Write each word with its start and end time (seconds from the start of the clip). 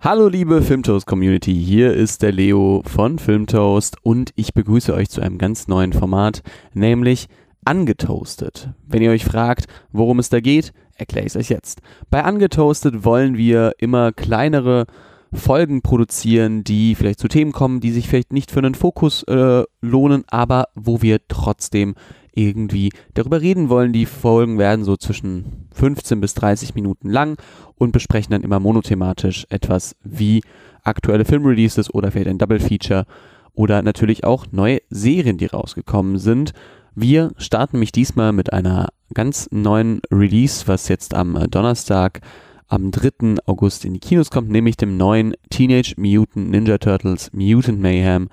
Hallo 0.00 0.28
liebe 0.28 0.62
Filmtoast 0.62 1.08
Community, 1.08 1.52
hier 1.52 1.92
ist 1.92 2.22
der 2.22 2.30
Leo 2.30 2.82
von 2.86 3.18
Filmtoast 3.18 3.96
und 4.04 4.30
ich 4.36 4.54
begrüße 4.54 4.94
euch 4.94 5.10
zu 5.10 5.20
einem 5.20 5.38
ganz 5.38 5.66
neuen 5.66 5.92
Format, 5.92 6.44
nämlich 6.72 7.26
Angetoastet. 7.64 8.70
Wenn 8.86 9.02
ihr 9.02 9.10
euch 9.10 9.24
fragt, 9.24 9.66
worum 9.90 10.20
es 10.20 10.28
da 10.28 10.38
geht, 10.38 10.72
erkläre 10.94 11.26
ich 11.26 11.34
es 11.34 11.36
euch 11.36 11.48
jetzt. 11.48 11.80
Bei 12.10 12.22
Angetoastet 12.22 13.04
wollen 13.04 13.36
wir 13.36 13.72
immer 13.78 14.12
kleinere 14.12 14.86
Folgen 15.32 15.82
produzieren, 15.82 16.62
die 16.62 16.94
vielleicht 16.94 17.18
zu 17.18 17.26
Themen 17.26 17.50
kommen, 17.50 17.80
die 17.80 17.90
sich 17.90 18.06
vielleicht 18.06 18.32
nicht 18.32 18.52
für 18.52 18.60
einen 18.60 18.76
Fokus 18.76 19.24
äh, 19.24 19.64
lohnen, 19.80 20.22
aber 20.28 20.68
wo 20.76 21.02
wir 21.02 21.18
trotzdem 21.26 21.96
irgendwie 22.34 22.90
darüber 23.14 23.40
reden 23.40 23.68
wollen. 23.68 23.92
Die 23.92 24.06
Folgen 24.06 24.58
werden 24.58 24.84
so 24.84 24.96
zwischen 24.96 25.68
15 25.74 26.20
bis 26.20 26.34
30 26.34 26.74
Minuten 26.74 27.10
lang 27.10 27.36
und 27.76 27.92
besprechen 27.92 28.32
dann 28.32 28.42
immer 28.42 28.60
monothematisch 28.60 29.46
etwas 29.50 29.96
wie 30.02 30.42
aktuelle 30.82 31.24
Filmreleases 31.24 31.92
oder 31.92 32.10
vielleicht 32.10 32.28
ein 32.28 32.38
Double 32.38 32.60
Feature 32.60 33.06
oder 33.54 33.82
natürlich 33.82 34.24
auch 34.24 34.46
neue 34.52 34.80
Serien, 34.88 35.38
die 35.38 35.46
rausgekommen 35.46 36.18
sind. 36.18 36.52
Wir 36.94 37.32
starten 37.36 37.78
mich 37.78 37.92
diesmal 37.92 38.32
mit 38.32 38.52
einer 38.52 38.88
ganz 39.14 39.48
neuen 39.50 40.00
Release, 40.10 40.66
was 40.66 40.88
jetzt 40.88 41.14
am 41.14 41.36
äh, 41.36 41.48
Donnerstag 41.48 42.20
am 42.68 42.90
3. 42.90 43.36
August 43.46 43.84
in 43.84 43.94
die 43.94 44.00
Kinos 44.00 44.30
kommt, 44.30 44.50
nämlich 44.50 44.76
dem 44.76 44.96
neuen 44.96 45.34
Teenage 45.50 45.94
Mutant 45.96 46.50
Ninja 46.50 46.78
Turtles 46.78 47.32
Mutant 47.32 47.80
Mayhem. 47.80 48.28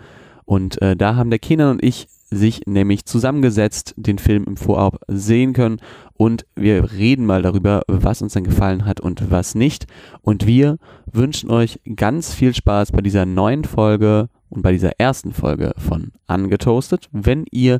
Und 0.46 0.82
äh, 0.82 0.96
da 0.96 1.16
haben 1.16 1.30
der 1.30 1.40
Kenan 1.40 1.72
und 1.72 1.84
ich 1.84 2.08
sich 2.30 2.62
nämlich 2.66 3.06
zusammengesetzt, 3.06 3.94
den 3.98 4.18
Film 4.18 4.46
im 4.46 4.58
Vorab 4.58 5.00
sehen 5.08 5.54
können 5.54 5.80
und 6.14 6.46
wir 6.56 6.92
reden 6.92 7.26
mal 7.26 7.42
darüber, 7.42 7.84
was 7.88 8.22
uns 8.22 8.34
dann 8.34 8.44
gefallen 8.44 8.86
hat 8.86 9.00
und 9.00 9.32
was 9.32 9.56
nicht. 9.56 9.86
Und 10.22 10.48
wir 10.48 10.78
wünschen 11.12 11.52
euch 11.52 11.80
ganz 11.96 12.34
viel 12.34 12.54
Spaß 12.54 12.92
bei 12.92 13.02
dieser 13.02 13.26
neuen 13.26 13.64
Folge 13.64 14.30
und 14.50 14.62
bei 14.62 14.72
dieser 14.72 15.00
ersten 15.00 15.34
Folge 15.34 15.74
von 15.78 16.12
Angetoastet. 16.28 17.10
Wenn 17.12 17.46
ihr 17.52 17.80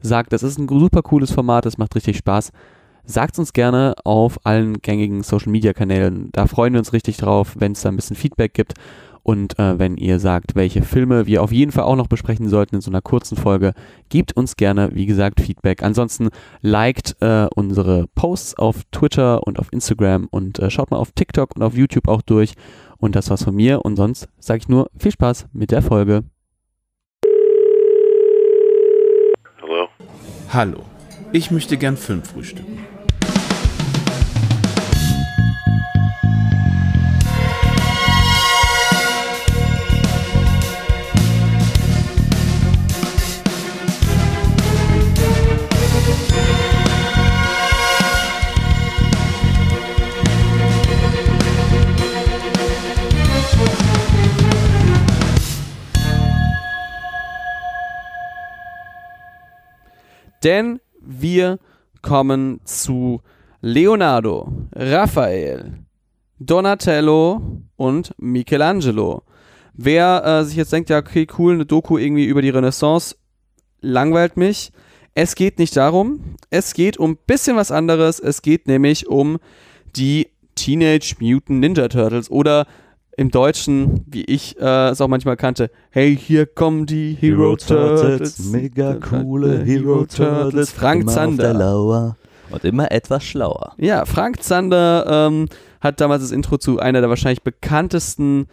sagt, 0.00 0.32
das 0.32 0.42
ist 0.42 0.58
ein 0.58 0.68
super 0.68 1.02
cooles 1.02 1.30
Format, 1.30 1.66
das 1.66 1.78
macht 1.78 1.94
richtig 1.94 2.16
Spaß, 2.18 2.52
sagt 3.04 3.38
uns 3.38 3.52
gerne 3.52 3.94
auf 4.04 4.44
allen 4.44 4.80
gängigen 4.80 5.22
Social 5.22 5.52
Media 5.52 5.72
Kanälen. 5.72 6.30
Da 6.32 6.46
freuen 6.46 6.72
wir 6.72 6.80
uns 6.80 6.92
richtig 6.92 7.16
drauf, 7.16 7.54
wenn 7.58 7.72
es 7.72 7.82
da 7.82 7.90
ein 7.90 7.96
bisschen 7.96 8.16
Feedback 8.16 8.54
gibt. 8.54 8.74
Und 9.24 9.58
äh, 9.58 9.78
wenn 9.78 9.96
ihr 9.96 10.18
sagt, 10.20 10.54
welche 10.54 10.82
Filme 10.82 11.26
wir 11.26 11.42
auf 11.42 11.50
jeden 11.50 11.72
Fall 11.72 11.84
auch 11.84 11.96
noch 11.96 12.08
besprechen 12.08 12.50
sollten 12.50 12.76
in 12.76 12.80
so 12.82 12.90
einer 12.90 13.00
kurzen 13.00 13.38
Folge, 13.38 13.72
gebt 14.10 14.36
uns 14.36 14.54
gerne, 14.54 14.90
wie 14.92 15.06
gesagt, 15.06 15.40
Feedback. 15.40 15.82
Ansonsten 15.82 16.28
liked 16.60 17.16
äh, 17.20 17.46
unsere 17.56 18.06
Posts 18.14 18.58
auf 18.58 18.82
Twitter 18.92 19.42
und 19.46 19.58
auf 19.58 19.72
Instagram 19.72 20.28
und 20.30 20.58
äh, 20.58 20.70
schaut 20.70 20.90
mal 20.90 20.98
auf 20.98 21.12
TikTok 21.12 21.56
und 21.56 21.62
auf 21.62 21.74
YouTube 21.74 22.06
auch 22.06 22.20
durch. 22.20 22.52
Und 22.98 23.16
das 23.16 23.30
war's 23.30 23.44
von 23.44 23.54
mir. 23.54 23.82
Und 23.82 23.96
sonst 23.96 24.28
sage 24.38 24.58
ich 24.58 24.68
nur 24.68 24.90
viel 24.98 25.12
Spaß 25.12 25.46
mit 25.54 25.70
der 25.70 25.80
Folge. 25.80 26.24
Hallo. 29.62 29.88
Hallo, 30.50 30.84
ich 31.32 31.50
möchte 31.50 31.78
gern 31.78 31.96
Film 31.96 32.22
frühstücken. 32.22 32.93
Denn 60.44 60.80
wir 61.00 61.58
kommen 62.02 62.60
zu 62.64 63.22
Leonardo, 63.62 64.52
Raphael, 64.74 65.78
Donatello 66.38 67.62
und 67.76 68.14
Michelangelo. 68.18 69.22
Wer 69.72 70.22
äh, 70.24 70.44
sich 70.44 70.56
jetzt 70.56 70.72
denkt, 70.72 70.90
ja, 70.90 70.98
okay, 70.98 71.26
cool, 71.38 71.54
eine 71.54 71.66
Doku 71.66 71.96
irgendwie 71.96 72.26
über 72.26 72.42
die 72.42 72.50
Renaissance, 72.50 73.16
langweilt 73.80 74.36
mich. 74.36 74.70
Es 75.14 75.34
geht 75.34 75.58
nicht 75.58 75.76
darum. 75.76 76.36
Es 76.50 76.74
geht 76.74 76.98
um 76.98 77.12
ein 77.12 77.18
bisschen 77.26 77.56
was 77.56 77.70
anderes. 77.70 78.20
Es 78.20 78.42
geht 78.42 78.66
nämlich 78.66 79.08
um 79.08 79.38
die 79.96 80.28
Teenage 80.56 81.16
Mutant 81.20 81.60
Ninja 81.60 81.88
Turtles 81.88 82.30
oder 82.30 82.66
im 83.16 83.30
Deutschen, 83.30 84.04
wie 84.06 84.24
ich 84.24 84.58
äh, 84.60 84.88
es 84.88 85.00
auch 85.00 85.08
manchmal 85.08 85.36
kannte, 85.36 85.70
hey, 85.90 86.16
hier 86.16 86.46
kommen 86.46 86.86
die 86.86 87.16
Hero, 87.18 87.56
Turtles. 87.56 88.38
Mega 88.50 88.94
coole 88.94 89.64
Hero 89.64 90.04
Turtles. 90.06 90.70
Frank 90.70 91.02
immer 91.02 91.12
Zander. 91.12 91.44
Auf 91.44 91.50
der 91.50 91.54
Lauer. 91.54 92.16
Und 92.50 92.64
immer 92.64 92.90
etwas 92.92 93.24
schlauer. 93.24 93.74
Ja, 93.78 94.04
Frank 94.04 94.42
Zander 94.42 95.28
ähm, 95.28 95.48
hat 95.80 96.00
damals 96.00 96.22
das 96.22 96.30
Intro 96.30 96.58
zu 96.58 96.78
einer 96.78 97.00
der 97.00 97.08
wahrscheinlich 97.08 97.42
bekanntesten 97.42 98.46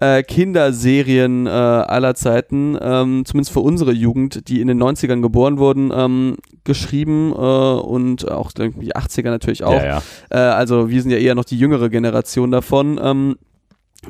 äh, 0.00 0.22
Kinderserien 0.22 1.46
äh, 1.46 1.50
aller 1.50 2.14
Zeiten, 2.14 2.78
ähm, 2.80 3.24
zumindest 3.24 3.52
für 3.52 3.60
unsere 3.60 3.92
Jugend, 3.92 4.48
die 4.48 4.60
in 4.60 4.68
den 4.68 4.80
90ern 4.80 5.22
geboren 5.22 5.58
wurden, 5.58 5.90
ähm, 5.92 6.36
geschrieben 6.64 7.32
äh, 7.32 7.36
und 7.36 8.30
auch 8.30 8.52
die 8.52 8.94
80er 8.94 9.30
natürlich 9.30 9.64
auch. 9.64 9.72
Ja, 9.72 9.84
ja. 9.84 10.02
Äh, 10.30 10.36
also 10.36 10.88
wir 10.88 11.02
sind 11.02 11.10
ja 11.10 11.18
eher 11.18 11.34
noch 11.34 11.44
die 11.44 11.58
jüngere 11.58 11.88
Generation 11.88 12.50
davon. 12.50 13.00
Ähm, 13.02 13.36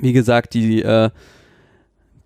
wie 0.00 0.12
gesagt, 0.12 0.54
die, 0.54 0.82
äh, 0.82 1.10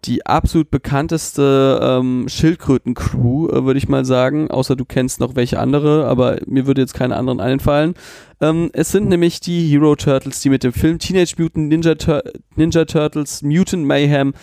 die 0.05 0.27
absolut 0.27 0.71
bekannteste 0.71 1.81
ähm, 1.81 2.27
Schildkröten-Crew, 2.29 3.49
äh, 3.49 3.65
würde 3.65 3.79
ich 3.79 3.89
mal 3.89 4.05
sagen, 4.05 4.51
außer 4.51 4.75
du 4.75 4.85
kennst 4.85 5.21
noch 5.21 5.37
welche 5.37 5.61
andere, 5.61 6.07
aber 6.07 6.39
mir 6.47 6.67
würde 6.67 6.81
jetzt 6.81 6.95
keine 6.95 7.17
anderen 7.17 7.41
einfallen. 7.41 7.95
Ähm, 8.41 8.71
es 8.73 8.91
sind 8.91 9.09
nämlich 9.09 9.41
die 9.41 9.69
Hero 9.69 9.95
Turtles, 9.95 10.41
die 10.41 10.51
mit 10.51 10.65
dem 10.65 10.73
Film 10.73 10.99
Teenage 10.99 11.35
Mutant 11.39 11.69
Ninja, 11.69 11.95
Tur 11.95 12.23
Ninja 12.57 12.85
Turtles 12.85 13.43
Mutant 13.43 13.87
Mayhem 13.87 14.35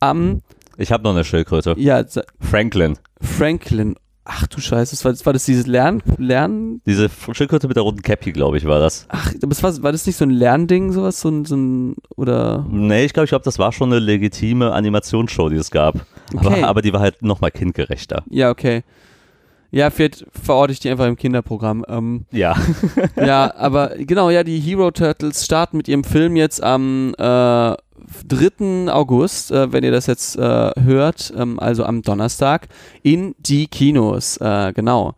am, 0.00 0.42
Ich 0.76 0.92
habe 0.92 1.04
noch 1.04 1.12
eine 1.12 1.24
Schildkröte. 1.24 1.74
ja, 1.78 2.04
Franklin. 2.38 2.98
Franklin, 3.20 3.96
ach 4.26 4.46
du 4.48 4.60
Scheiße, 4.60 4.90
das 4.90 5.04
war, 5.04 5.12
das 5.12 5.24
war 5.24 5.32
das 5.32 5.44
dieses 5.44 5.66
Lern, 5.66 6.02
Lern, 6.18 6.80
Diese 6.84 7.08
Schildkröte 7.32 7.68
mit 7.68 7.76
der 7.76 7.84
roten 7.84 8.02
Cappy, 8.02 8.32
glaube 8.32 8.58
ich, 8.58 8.66
war 8.66 8.80
das. 8.80 9.06
ach, 9.08 9.32
das 9.40 9.62
war, 9.62 9.82
war 9.82 9.92
das 9.92 10.06
nicht 10.06 10.16
so 10.16 10.24
ein 10.24 10.30
Lernding, 10.30 10.92
sowas, 10.92 11.20
so 11.20 11.28
ein, 11.28 11.44
so 11.44 11.56
ein 11.56 11.96
oder, 12.16 12.66
Nee, 12.70 13.04
ich 13.04 13.12
glaube, 13.12 13.24
ich 13.24 13.30
glaub, 13.30 13.44
das 13.44 13.58
war 13.58 13.72
schon 13.72 13.90
eine 13.92 14.00
legitime 14.00 14.72
Animationsshow, 14.72 15.48
die 15.48 15.56
es 15.56 15.70
gab. 15.70 15.94
Okay. 16.34 16.46
Aber, 16.46 16.68
aber 16.68 16.82
die 16.82 16.92
war 16.92 17.00
halt 17.00 17.22
nochmal 17.22 17.50
kindgerechter. 17.52 18.24
ja, 18.30 18.50
okay. 18.50 18.82
Ja, 19.76 19.90
vielleicht 19.90 20.24
verorte 20.30 20.72
ich 20.72 20.80
die 20.80 20.88
einfach 20.88 21.06
im 21.06 21.16
Kinderprogramm. 21.16 21.84
Ähm, 21.86 22.24
Ja. 22.30 22.56
ja, 23.16 23.54
aber 23.54 23.90
genau, 23.98 24.30
ja, 24.30 24.42
die 24.42 24.58
Hero 24.58 24.90
Turtles 24.90 25.44
starten 25.44 25.76
mit 25.76 25.86
ihrem 25.86 26.02
Film 26.02 26.34
jetzt 26.34 26.62
am 26.62 27.14
äh, 27.18 27.74
3. 28.26 28.90
August, 28.90 29.50
äh, 29.50 29.70
wenn 29.74 29.84
ihr 29.84 29.90
das 29.90 30.06
jetzt 30.06 30.38
äh, 30.38 30.70
hört, 30.80 31.30
ähm, 31.36 31.60
also 31.60 31.84
am 31.84 32.00
Donnerstag, 32.00 32.68
in 33.02 33.34
die 33.38 33.66
Kinos. 33.66 34.38
Äh, 34.38 34.72
genau. 34.72 35.12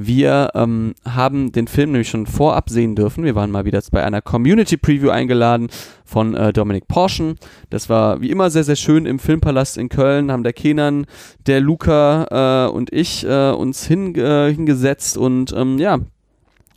Wir 0.00 0.50
ähm, 0.54 0.94
haben 1.04 1.50
den 1.50 1.66
Film 1.66 1.90
nämlich 1.90 2.08
schon 2.08 2.26
vorab 2.26 2.70
sehen 2.70 2.94
dürfen. 2.94 3.24
Wir 3.24 3.34
waren 3.34 3.50
mal 3.50 3.64
wieder 3.64 3.82
bei 3.90 4.04
einer 4.04 4.22
Community 4.22 4.76
Preview 4.76 5.10
eingeladen 5.10 5.70
von 6.04 6.34
äh, 6.34 6.52
Dominik 6.52 6.86
Porschen. 6.86 7.34
Das 7.70 7.88
war 7.88 8.20
wie 8.20 8.30
immer 8.30 8.48
sehr, 8.50 8.62
sehr 8.62 8.76
schön 8.76 9.06
im 9.06 9.18
Filmpalast 9.18 9.76
in 9.76 9.88
Köln. 9.88 10.30
Haben 10.30 10.44
der 10.44 10.52
Kenan, 10.52 11.06
der 11.46 11.60
Luca 11.60 12.66
äh, 12.66 12.70
und 12.70 12.92
ich 12.92 13.26
äh, 13.26 13.50
uns 13.50 13.86
hin, 13.86 14.14
hingesetzt 14.14 15.18
und 15.18 15.52
ähm, 15.56 15.78
ja, 15.78 15.98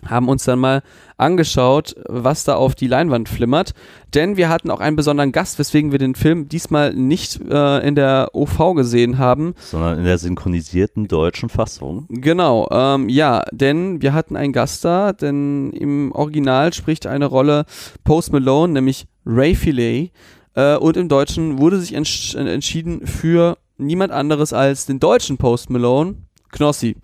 haben 0.08 0.28
uns 0.28 0.44
dann 0.46 0.58
mal 0.58 0.82
angeschaut, 1.22 1.96
was 2.08 2.44
da 2.44 2.56
auf 2.56 2.76
die 2.76 2.88
Leinwand 2.88 3.30
flimmert. 3.30 3.74
Denn 4.14 4.38
wir 4.38 4.50
hatten 4.50 4.70
auch 4.70 4.80
einen 4.80 4.96
besonderen 4.96 5.32
Gast, 5.32 5.58
weswegen 5.60 5.92
wir 5.92 6.00
den 6.00 6.16
Film 6.16 6.50
diesmal 6.50 6.94
nicht 6.94 7.40
äh, 7.50 7.88
in 7.88 7.96
der 7.96 8.30
OV 8.34 8.76
gesehen 8.76 9.18
haben. 9.18 9.54
Sondern 9.58 10.00
in 10.00 10.06
der 10.06 10.18
synchronisierten 10.18 11.08
deutschen 11.08 11.50
Fassung. 11.50 12.06
Genau, 12.10 12.68
ähm, 12.72 13.08
ja, 13.08 13.44
denn 13.52 14.02
wir 14.02 14.14
hatten 14.14 14.36
einen 14.36 14.54
Gast 14.54 14.84
da, 14.84 15.14
denn 15.14 15.72
im 15.72 16.12
Original 16.12 16.74
spricht 16.74 17.08
eine 17.08 17.26
Rolle 17.26 17.66
Post 18.04 18.34
Malone, 18.34 18.74
nämlich 18.74 19.08
Ray 19.26 19.56
Filet. 19.56 20.12
Äh, 20.56 20.76
und 20.76 20.98
im 20.98 21.08
Deutschen 21.08 21.60
wurde 21.60 21.80
sich 21.80 21.94
entsch 21.94 22.36
entschieden 22.36 23.08
für 23.08 23.58
niemand 23.78 24.12
anderes 24.12 24.54
als 24.54 24.86
den 24.86 25.00
deutschen 25.00 25.38
Post 25.38 25.70
Malone, 25.70 26.16
Knossi. 26.52 26.98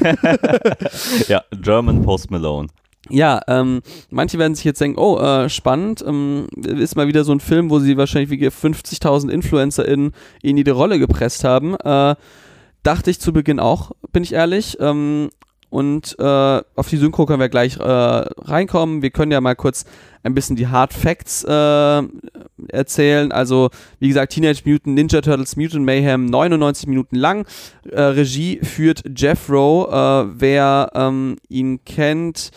Ja, 1.28 1.42
German 1.50 2.02
Post 2.02 2.30
Malone. 2.30 2.68
Ja, 3.08 3.40
ähm, 3.46 3.82
manche 4.10 4.38
werden 4.38 4.54
sich 4.54 4.64
jetzt 4.64 4.80
denken, 4.80 4.98
oh, 4.98 5.18
äh, 5.18 5.48
spannend, 5.48 6.04
ähm, 6.06 6.46
ist 6.56 6.96
mal 6.96 7.08
wieder 7.08 7.24
so 7.24 7.32
ein 7.32 7.40
Film, 7.40 7.70
wo 7.70 7.78
sie 7.78 7.96
wahrscheinlich 7.96 8.30
wie 8.30 8.46
50.000 8.46 9.30
InfluencerInnen 9.30 10.12
in 10.42 10.56
jede 10.56 10.72
Rolle 10.72 10.98
gepresst 10.98 11.44
haben. 11.44 11.76
Äh, 11.76 12.16
dachte 12.82 13.10
ich 13.10 13.20
zu 13.20 13.32
Beginn 13.32 13.60
auch, 13.60 13.92
bin 14.12 14.22
ich 14.22 14.32
ehrlich. 14.32 14.76
Ähm, 14.80 15.30
und 15.70 16.16
äh, 16.18 16.22
auf 16.22 16.88
die 16.88 16.96
Synchro 16.96 17.26
können 17.26 17.40
wir 17.40 17.48
gleich 17.48 17.76
äh, 17.78 17.82
reinkommen. 17.82 19.02
Wir 19.02 19.10
können 19.10 19.32
ja 19.32 19.40
mal 19.40 19.56
kurz 19.56 19.84
ein 20.22 20.34
bisschen 20.34 20.56
die 20.56 20.66
Hard 20.66 20.92
Facts 20.92 21.44
äh, 21.44 22.02
erzählen. 22.68 23.30
Also, 23.32 23.70
wie 23.98 24.08
gesagt, 24.08 24.32
Teenage 24.32 24.62
Mutant 24.64 24.94
Ninja 24.94 25.20
Turtles 25.20 25.56
Mutant 25.56 25.84
Mayhem, 25.84 26.26
99 26.26 26.88
Minuten 26.88 27.16
lang. 27.16 27.46
Äh, 27.90 28.00
Regie 28.00 28.58
führt 28.62 29.02
Jeff 29.16 29.48
Rowe. 29.48 29.88
Äh, 29.90 30.40
wer 30.40 30.90
ähm, 30.94 31.36
ihn 31.48 31.84
kennt, 31.84 32.50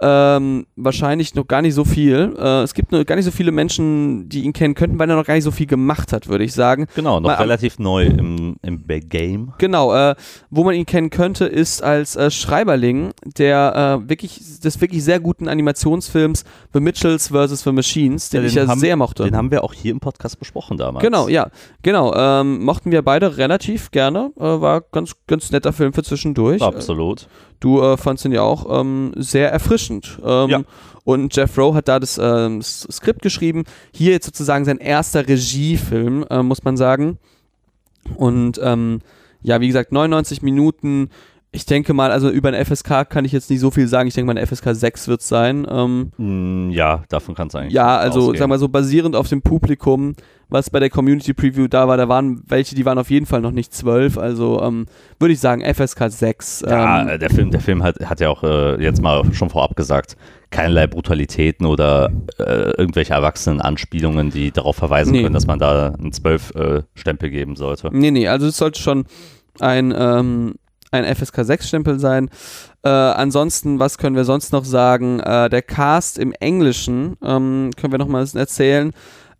ähm, 0.00 0.66
wahrscheinlich 0.76 1.34
noch 1.34 1.46
gar 1.46 1.62
nicht 1.62 1.74
so 1.74 1.84
viel. 1.84 2.34
Äh, 2.38 2.62
es 2.62 2.74
gibt 2.74 2.92
nur 2.92 3.04
gar 3.04 3.16
nicht 3.16 3.24
so 3.24 3.30
viele 3.30 3.50
Menschen, 3.52 4.28
die 4.28 4.44
ihn 4.44 4.52
kennen 4.52 4.74
könnten, 4.74 4.98
weil 4.98 5.10
er 5.10 5.16
noch 5.16 5.24
gar 5.26 5.34
nicht 5.34 5.44
so 5.44 5.50
viel 5.50 5.66
gemacht 5.66 6.12
hat, 6.12 6.28
würde 6.28 6.44
ich 6.44 6.52
sagen. 6.52 6.86
Genau, 6.94 7.20
noch 7.20 7.28
Mal- 7.30 7.34
relativ 7.36 7.78
neu 7.78 8.04
im, 8.04 8.56
im 8.62 8.84
Game. 9.08 9.52
Genau, 9.58 9.94
äh, 9.94 10.14
wo 10.50 10.64
man 10.64 10.74
ihn 10.74 10.86
kennen 10.86 11.10
könnte, 11.10 11.46
ist 11.46 11.82
als 11.82 12.16
äh, 12.16 12.30
Schreiberling 12.30 13.10
der 13.36 14.00
äh, 14.04 14.08
wirklich 14.08 14.60
des 14.60 14.80
wirklich 14.80 15.02
sehr 15.04 15.20
guten 15.20 15.48
Animationsfilms 15.48 16.44
The 16.72 16.80
Mitchells 16.80 17.28
vs. 17.28 17.62
The 17.62 17.72
Machines, 17.72 18.30
den 18.30 18.42
Ja, 18.42 18.46
ich 18.46 18.54
ja 18.54 18.66
haben, 18.66 18.78
sehr 18.80 18.96
mochte. 18.96 19.24
Den 19.24 19.36
haben 19.36 19.50
wir 19.50 19.64
auch 19.64 19.72
hier 19.74 19.90
im 19.92 20.00
Podcast 20.00 20.38
besprochen 20.38 20.76
damals. 20.78 21.04
Genau, 21.04 21.28
ja, 21.28 21.48
genau. 21.82 22.14
Ähm, 22.14 22.64
mochten 22.64 22.90
wir 22.90 23.02
beide 23.02 23.36
relativ 23.36 23.90
gerne. 23.90 24.30
Äh, 24.36 24.42
war 24.42 24.80
ganz, 24.80 25.12
ganz 25.26 25.50
netter 25.50 25.72
Film 25.72 25.92
für 25.92 26.02
zwischendurch. 26.02 26.62
Absolut. 26.62 27.28
Du 27.60 27.80
äh, 27.82 27.96
fandst 27.96 28.24
ihn 28.24 28.32
ja 28.32 28.42
auch 28.42 28.80
ähm, 28.80 29.12
sehr 29.16 29.50
erfrischend. 29.52 30.18
Ähm, 30.24 30.48
Ja. 30.50 30.60
Und 31.04 31.34
Jeff 31.34 31.56
Rowe 31.56 31.74
hat 31.74 31.88
da 31.88 31.98
das 31.98 32.18
ähm, 32.22 32.60
Skript 32.62 33.22
geschrieben. 33.22 33.64
Hier 33.92 34.12
jetzt 34.12 34.26
sozusagen 34.26 34.64
sein 34.66 34.76
erster 34.78 35.26
Regiefilm, 35.26 36.24
äh, 36.28 36.42
muss 36.42 36.64
man 36.64 36.76
sagen. 36.76 37.18
Und 38.16 38.60
ähm, 38.62 39.00
ja, 39.42 39.60
wie 39.60 39.66
gesagt, 39.68 39.92
99 39.92 40.42
Minuten. 40.42 41.08
Ich 41.50 41.64
denke 41.64 41.94
mal, 41.94 42.12
also 42.12 42.28
über 42.28 42.48
eine 42.48 42.62
FSK 42.62 43.08
kann 43.08 43.24
ich 43.24 43.32
jetzt 43.32 43.48
nicht 43.48 43.60
so 43.60 43.70
viel 43.70 43.88
sagen. 43.88 44.06
Ich 44.06 44.14
denke 44.14 44.26
mal, 44.26 44.36
eine 44.38 44.46
FSK 44.46 44.74
6 44.74 45.08
wird 45.08 45.22
es 45.22 45.28
sein. 45.28 45.66
Ähm, 45.70 46.12
Mm, 46.18 46.70
ja, 46.70 47.04
davon 47.08 47.34
kann 47.34 47.48
es 47.48 47.54
eigentlich 47.54 47.72
ja, 47.72 47.96
also 47.96 48.20
ausgehen. 48.20 48.36
sagen 48.36 48.50
wir 48.50 48.58
so, 48.58 48.68
basierend 48.68 49.16
auf 49.16 49.28
dem 49.28 49.40
Publikum, 49.40 50.14
was 50.50 50.70
bei 50.70 50.80
der 50.80 50.90
Community 50.90 51.34
Preview 51.34 51.68
da 51.68 51.88
war, 51.88 51.96
da 51.96 52.08
waren 52.08 52.42
welche, 52.46 52.74
die 52.74 52.84
waren 52.84 52.98
auf 52.98 53.10
jeden 53.10 53.26
Fall 53.26 53.40
noch 53.40 53.50
nicht 53.50 53.74
zwölf, 53.74 54.16
also 54.16 54.62
ähm, 54.62 54.86
würde 55.18 55.34
ich 55.34 55.40
sagen 55.40 55.62
FSK 55.62 56.10
6. 56.10 56.64
Ja, 56.66 57.02
ähm, 57.02 57.08
äh, 57.08 57.18
der 57.18 57.30
Film, 57.30 57.50
der 57.50 57.60
Film 57.60 57.82
hat, 57.82 57.96
hat 58.04 58.20
ja 58.20 58.30
auch 58.30 58.42
äh, 58.42 58.82
jetzt 58.82 59.02
mal 59.02 59.22
schon 59.34 59.50
vorab 59.50 59.76
gesagt, 59.76 60.16
keinerlei 60.50 60.86
Brutalitäten 60.86 61.66
oder 61.66 62.10
äh, 62.38 62.70
irgendwelche 62.78 63.12
erwachsenen 63.12 63.60
Anspielungen, 63.60 64.30
die 64.30 64.50
darauf 64.50 64.76
verweisen 64.76 65.12
Nee. 65.12 65.22
können, 65.22 65.34
dass 65.34 65.46
man 65.46 65.58
da 65.58 65.88
einen 65.98 66.12
Zwölf-Stempel 66.12 67.28
geben 67.30 67.54
sollte. 67.56 67.90
Nee, 67.92 68.10
nee, 68.10 68.28
also 68.28 68.46
es 68.46 68.56
sollte 68.56 68.80
schon 68.80 69.04
ein, 69.60 69.92
ähm, 69.96 70.54
ein 70.90 71.04
FSK 71.14 71.40
6-Stempel 71.40 71.98
sein. 71.98 72.30
Äh, 72.82 72.88
ansonsten, 72.88 73.78
was 73.78 73.98
können 73.98 74.16
wir 74.16 74.24
sonst 74.24 74.52
noch 74.52 74.64
sagen? 74.64 75.20
Äh, 75.20 75.50
der 75.50 75.60
Cast 75.60 76.18
im 76.18 76.32
Englischen, 76.32 77.16
ähm, 77.22 77.70
können 77.76 77.92
wir 77.92 77.98
noch 77.98 78.08
mal 78.08 78.18
ein 78.20 78.24
bisschen 78.24 78.40
erzählen, 78.40 78.92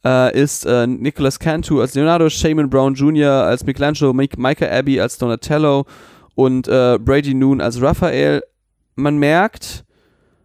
äh, 0.04 0.40
ist 0.40 0.64
äh, 0.66 0.86
Nicholas 0.86 1.38
Cantu 1.38 1.80
als 1.80 1.94
Leonardo, 1.94 2.28
Shaman 2.28 2.70
Brown 2.70 2.94
Jr. 2.94 3.30
als 3.44 3.64
Michelangelo, 3.64 4.12
Micah 4.12 4.70
Abbey 4.70 5.00
als 5.00 5.18
Donatello 5.18 5.86
und 6.34 6.68
äh, 6.68 6.98
Brady 7.00 7.34
Noon 7.34 7.60
als 7.60 7.80
Raphael. 7.82 8.42
Man 8.94 9.18
merkt, 9.18 9.84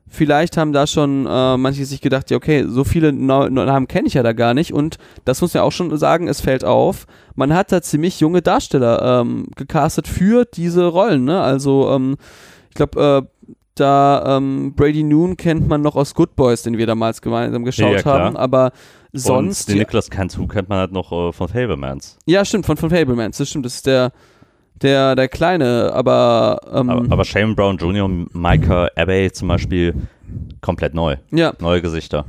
vielleicht 0.07 0.57
haben 0.57 0.73
da 0.73 0.85
schon 0.88 1.25
äh, 1.25 1.57
manche 1.57 1.85
sich 1.85 2.01
gedacht, 2.01 2.29
ja, 2.31 2.38
okay, 2.38 2.65
so 2.67 2.83
viele 2.83 3.11
Nau- 3.13 3.50
Namen 3.50 3.88
kenne 3.88 4.07
ich 4.07 4.13
ja 4.13 4.23
da 4.23 4.33
gar 4.33 4.53
nicht 4.53 4.73
und 4.73 4.97
das 5.25 5.41
muss 5.41 5.53
man 5.53 5.61
ja 5.61 5.67
auch 5.67 5.71
schon 5.71 5.95
sagen, 5.97 6.27
es 6.27 6.41
fällt 6.41 6.63
auf, 6.63 7.06
man 7.35 7.53
hat 7.53 7.71
da 7.71 7.81
ziemlich 7.81 8.19
junge 8.19 8.41
Darsteller 8.41 9.21
ähm, 9.21 9.47
gecastet 9.56 10.07
für 10.07 10.45
diese 10.45 10.85
Rollen, 10.85 11.25
ne? 11.25 11.41
Also, 11.41 11.89
ähm, 11.91 12.17
ich 12.69 12.75
glaube, 12.75 13.27
äh, 13.27 13.32
da 13.75 14.37
ähm, 14.37 14.73
Brady 14.75 15.03
Noon 15.03 15.37
kennt 15.37 15.67
man 15.67 15.81
noch 15.81 15.95
aus 15.95 16.13
Good 16.13 16.35
Boys, 16.35 16.63
den 16.63 16.77
wir 16.77 16.85
damals 16.85 17.21
gemeinsam 17.21 17.63
geschaut 17.65 18.03
Ja, 18.03 18.05
haben, 18.05 18.37
aber 18.37 18.71
sonst. 19.13 19.67
Und 19.67 19.73
den 19.73 19.79
Nicholas 19.79 20.09
Cantu 20.09 20.47
kennt 20.47 20.69
man 20.69 20.79
halt 20.79 20.91
noch 20.91 21.11
äh, 21.11 21.31
von 21.31 21.47
Fablemans. 21.47 22.17
ja, 22.25 22.43
stimmt, 22.45 22.65
von, 22.65 22.77
von 22.77 22.89
Fablemans, 22.89 23.37
das 23.37 23.49
stimmt, 23.49 23.65
das 23.65 23.75
ist 23.75 23.85
der, 23.87 24.11
der, 24.81 25.15
der 25.15 25.27
Kleine, 25.27 25.91
aber, 25.93 26.59
ähm, 26.73 26.89
Aber, 26.89 27.11
aber 27.11 27.25
Shane 27.25 27.55
Brown 27.55 27.77
Jr. 27.77 28.05
und 28.05 28.33
Micah 28.35 28.89
Abbey 28.95 29.31
zum 29.31 29.47
Beispiel 29.47 29.93
komplett 30.61 30.93
neu. 30.93 31.15
ja, 31.31 31.53
Neue 31.59 31.81
Gesichter. 31.81 32.25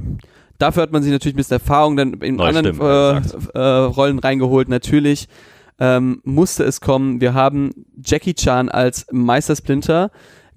Dafür 0.58 0.84
hat 0.84 0.92
man 0.92 1.02
sich 1.02 1.10
natürlich 1.10 1.36
bisschen 1.36 1.58
Erfahrung 1.58 1.96
dann 1.96 2.14
in 2.14 2.36
Neue 2.36 2.48
anderen 2.48 2.74
Stimmen, 2.74 3.50
äh, 3.54 3.58
äh, 3.58 3.78
Rollen 3.86 4.18
reingeholt. 4.20 4.68
Natürlich 4.68 5.28
ähm, 5.80 6.20
musste 6.22 6.62
es 6.62 6.80
kommen. 6.80 7.20
Wir 7.20 7.34
haben 7.34 7.72
Jackie 8.04 8.34
Chan 8.34 8.68
als 8.68 9.06
Meister 9.10 9.56
Splinter. 9.56 10.12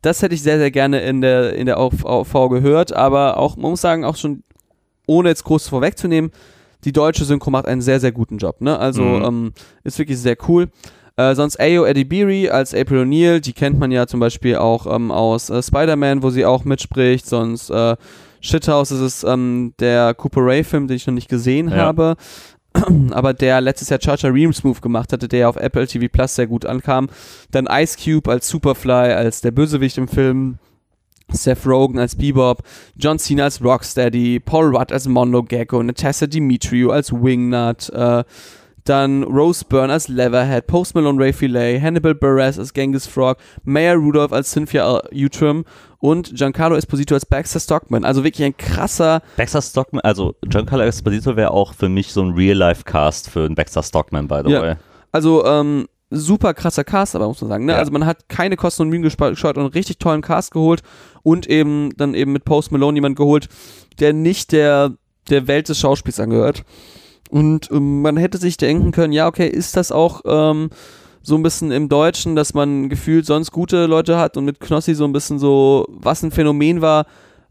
Das 0.08 0.22
hätte 0.22 0.34
ich 0.36 0.42
sehr, 0.42 0.58
sehr 0.58 0.72
gerne 0.72 1.02
in 1.02 1.20
der, 1.22 1.54
in 1.54 1.66
der 1.66 1.78
AV 1.78 2.50
gehört, 2.50 2.94
aber 2.94 3.36
auch, 3.38 3.58
man 3.58 3.72
muss 3.72 3.82
sagen, 3.82 4.06
auch 4.06 4.16
schon 4.16 4.44
ohne 5.06 5.28
jetzt 5.30 5.44
groß 5.44 5.68
vorwegzunehmen, 5.68 6.32
die 6.86 6.94
deutsche 6.94 7.26
Synchro 7.26 7.50
macht 7.52 7.66
einen 7.66 7.82
sehr, 7.82 8.00
sehr 8.00 8.12
guten 8.14 8.38
Job. 8.38 8.62
Ne? 8.62 8.78
Also 8.80 9.02
Mhm. 9.04 9.26
ähm, 9.26 9.54
ist 9.84 10.00
wirklich 10.00 10.18
sehr 10.20 10.38
cool. 10.48 10.68
Äh, 11.18 11.36
sonst 11.36 11.60
Ayo 11.60 11.84
Edibiri 11.86 12.50
als 12.50 12.74
April 12.74 13.02
O'Neil, 13.04 13.40
die 13.42 13.52
kennt 13.54 13.80
man 13.80 13.92
ja 13.92 14.08
zum 14.08 14.20
Beispiel 14.20 14.56
auch 14.58 14.86
ähm, 14.94 15.12
aus 15.12 15.50
äh, 15.50 15.62
Spider-Man, 15.62 16.24
wo 16.24 16.30
sie 16.30 16.46
auch 16.46 16.64
mitspricht. 16.64 17.26
Sonst 17.26 17.70
äh, 17.70 17.96
Shithouse 18.40 18.92
ist 18.92 19.00
es 19.02 19.24
ähm, 19.24 19.74
der 19.80 20.14
Cooper 20.14 20.42
Ray-Film, 20.46 20.88
den 20.88 20.96
ich 20.96 21.08
noch 21.08 21.14
nicht 21.16 21.28
gesehen 21.30 21.70
Ja. 21.70 21.78
habe. 21.78 22.16
Aber 23.12 23.34
der 23.34 23.62
letztes 23.62 23.90
Jahr 23.90 24.00
Charger 24.02 24.34
Reams 24.34 24.64
Move 24.64 24.82
gemacht 24.82 25.14
hatte, 25.14 25.28
der 25.28 25.50
auf 25.50 25.56
Apple 25.56 25.88
TV 25.88 26.08
Plus 26.12 26.36
sehr 26.36 26.48
gut 26.48 26.66
ankam. 26.66 27.10
Dann 27.52 27.68
Ice 27.70 27.98
Cube 27.98 28.30
als 28.32 28.48
Superfly, 28.48 29.14
als 29.14 29.42
der 29.42 29.52
Bösewicht 29.52 29.98
im 29.98 30.08
Film. 30.08 30.60
Seth 31.30 31.66
Rogen 31.68 32.00
als 32.00 32.16
Bebop, 32.16 32.64
John 32.96 33.20
Cena 33.20 33.44
als 33.44 33.62
Rocksteady, 33.62 34.40
Paul 34.40 34.74
Rudd 34.74 34.94
als 34.94 35.10
Mondo 35.10 35.44
Gecko, 35.44 35.84
Natasha 35.84 36.26
Dimitriou 36.26 36.92
als 36.92 37.12
Wingnut, 37.12 37.90
äh, 37.90 38.24
dann 38.90 39.24
Rose 39.24 39.64
Byrne 39.68 39.94
als 39.94 40.08
Leatherhead, 40.08 40.68
Post 40.68 40.96
Malone 40.96 41.22
Ray 41.22 41.34
Fillet, 41.34 41.80
Hannibal 41.82 42.16
Buress 42.16 42.58
als 42.60 42.74
Genghis 42.74 43.08
Frog, 43.08 43.38
Mayor 43.64 43.96
Rudolph 43.96 44.32
als 44.34 44.52
Cynthia 44.52 45.02
Utrim 45.14 45.66
und 46.00 46.34
Giancarlo 46.36 46.76
Esposito 46.76 47.16
als 47.16 47.26
Baxter 47.26 47.60
Stockman. 47.60 48.06
Also 48.06 48.24
wirklich 48.24 48.46
ein 48.46 48.56
krasser, 48.56 49.22
Baxter 49.36 49.62
Stockman, 49.62 50.02
also 50.02 50.36
Giancarlo 50.46 50.84
Esposito 50.86 51.36
wäre 51.36 51.52
auch 51.52 51.74
für 51.74 51.90
mich 51.90 52.14
so 52.14 52.22
ein 52.24 52.34
Real-Life-Cast 52.34 53.30
für 53.30 53.46
einen 53.46 53.56
Baxter 53.56 53.84
Stockman, 53.84 54.28
by 54.28 54.42
the 54.46 54.52
Ja. 54.52 54.62
way. 54.62 54.76
also 55.12 55.46
ähm, 55.46 55.88
super 56.10 56.54
krasser 56.54 56.84
Cast, 56.84 57.16
aber 57.16 57.28
muss 57.28 57.42
man 57.42 57.50
sagen. 57.50 57.66
Ne? 57.66 57.74
Ja. 57.74 57.80
Also 57.80 57.92
man 57.92 58.06
hat 58.06 58.30
keine 58.30 58.56
Kosten 58.56 58.84
und 58.84 58.90
Mühen 58.90 59.04
gespa- 59.04 59.32
geschaut 59.32 59.58
und 59.58 59.64
einen 59.64 59.74
richtig 59.74 59.98
tollen 59.98 60.22
Cast 60.22 60.52
geholt 60.52 60.82
und 61.24 61.48
eben 61.48 61.90
dann 61.98 62.14
eben 62.14 62.32
mit 62.32 62.46
Post 62.46 62.72
Malone 62.72 62.96
jemand 62.98 63.16
geholt, 63.18 63.50
der 64.00 64.14
nicht 64.14 64.52
der, 64.54 64.92
der 65.30 65.48
Welt 65.48 65.68
des 65.68 65.80
Schauspiels 65.80 66.20
angehört. 66.20 66.64
Und 67.30 67.70
ähm, 67.72 68.02
man 68.02 68.18
hätte 68.18 68.38
sich 68.38 68.58
denken 68.58 68.92
können, 68.92 69.14
ja, 69.14 69.28
okay, 69.28 69.48
ist 69.48 69.76
das 69.76 69.92
auch 69.92 70.22
ähm, 70.26 70.70
so 71.22 71.36
ein 71.36 71.44
bisschen 71.44 71.72
im 71.72 71.90
Deutschen, 71.90 72.36
dass 72.36 72.54
man 72.54 72.88
gefühlt 72.90 73.26
sonst 73.26 73.52
gute 73.52 73.86
Leute 73.86 74.18
hat 74.18 74.38
und 74.38 74.46
mit 74.46 74.60
Knossi 74.60 74.96
so 74.96 75.04
ein 75.06 75.14
bisschen 75.14 75.40
so, 75.40 75.86
was 75.90 76.24
ein 76.24 76.32
Phänomen 76.32 76.82
war, 76.82 77.06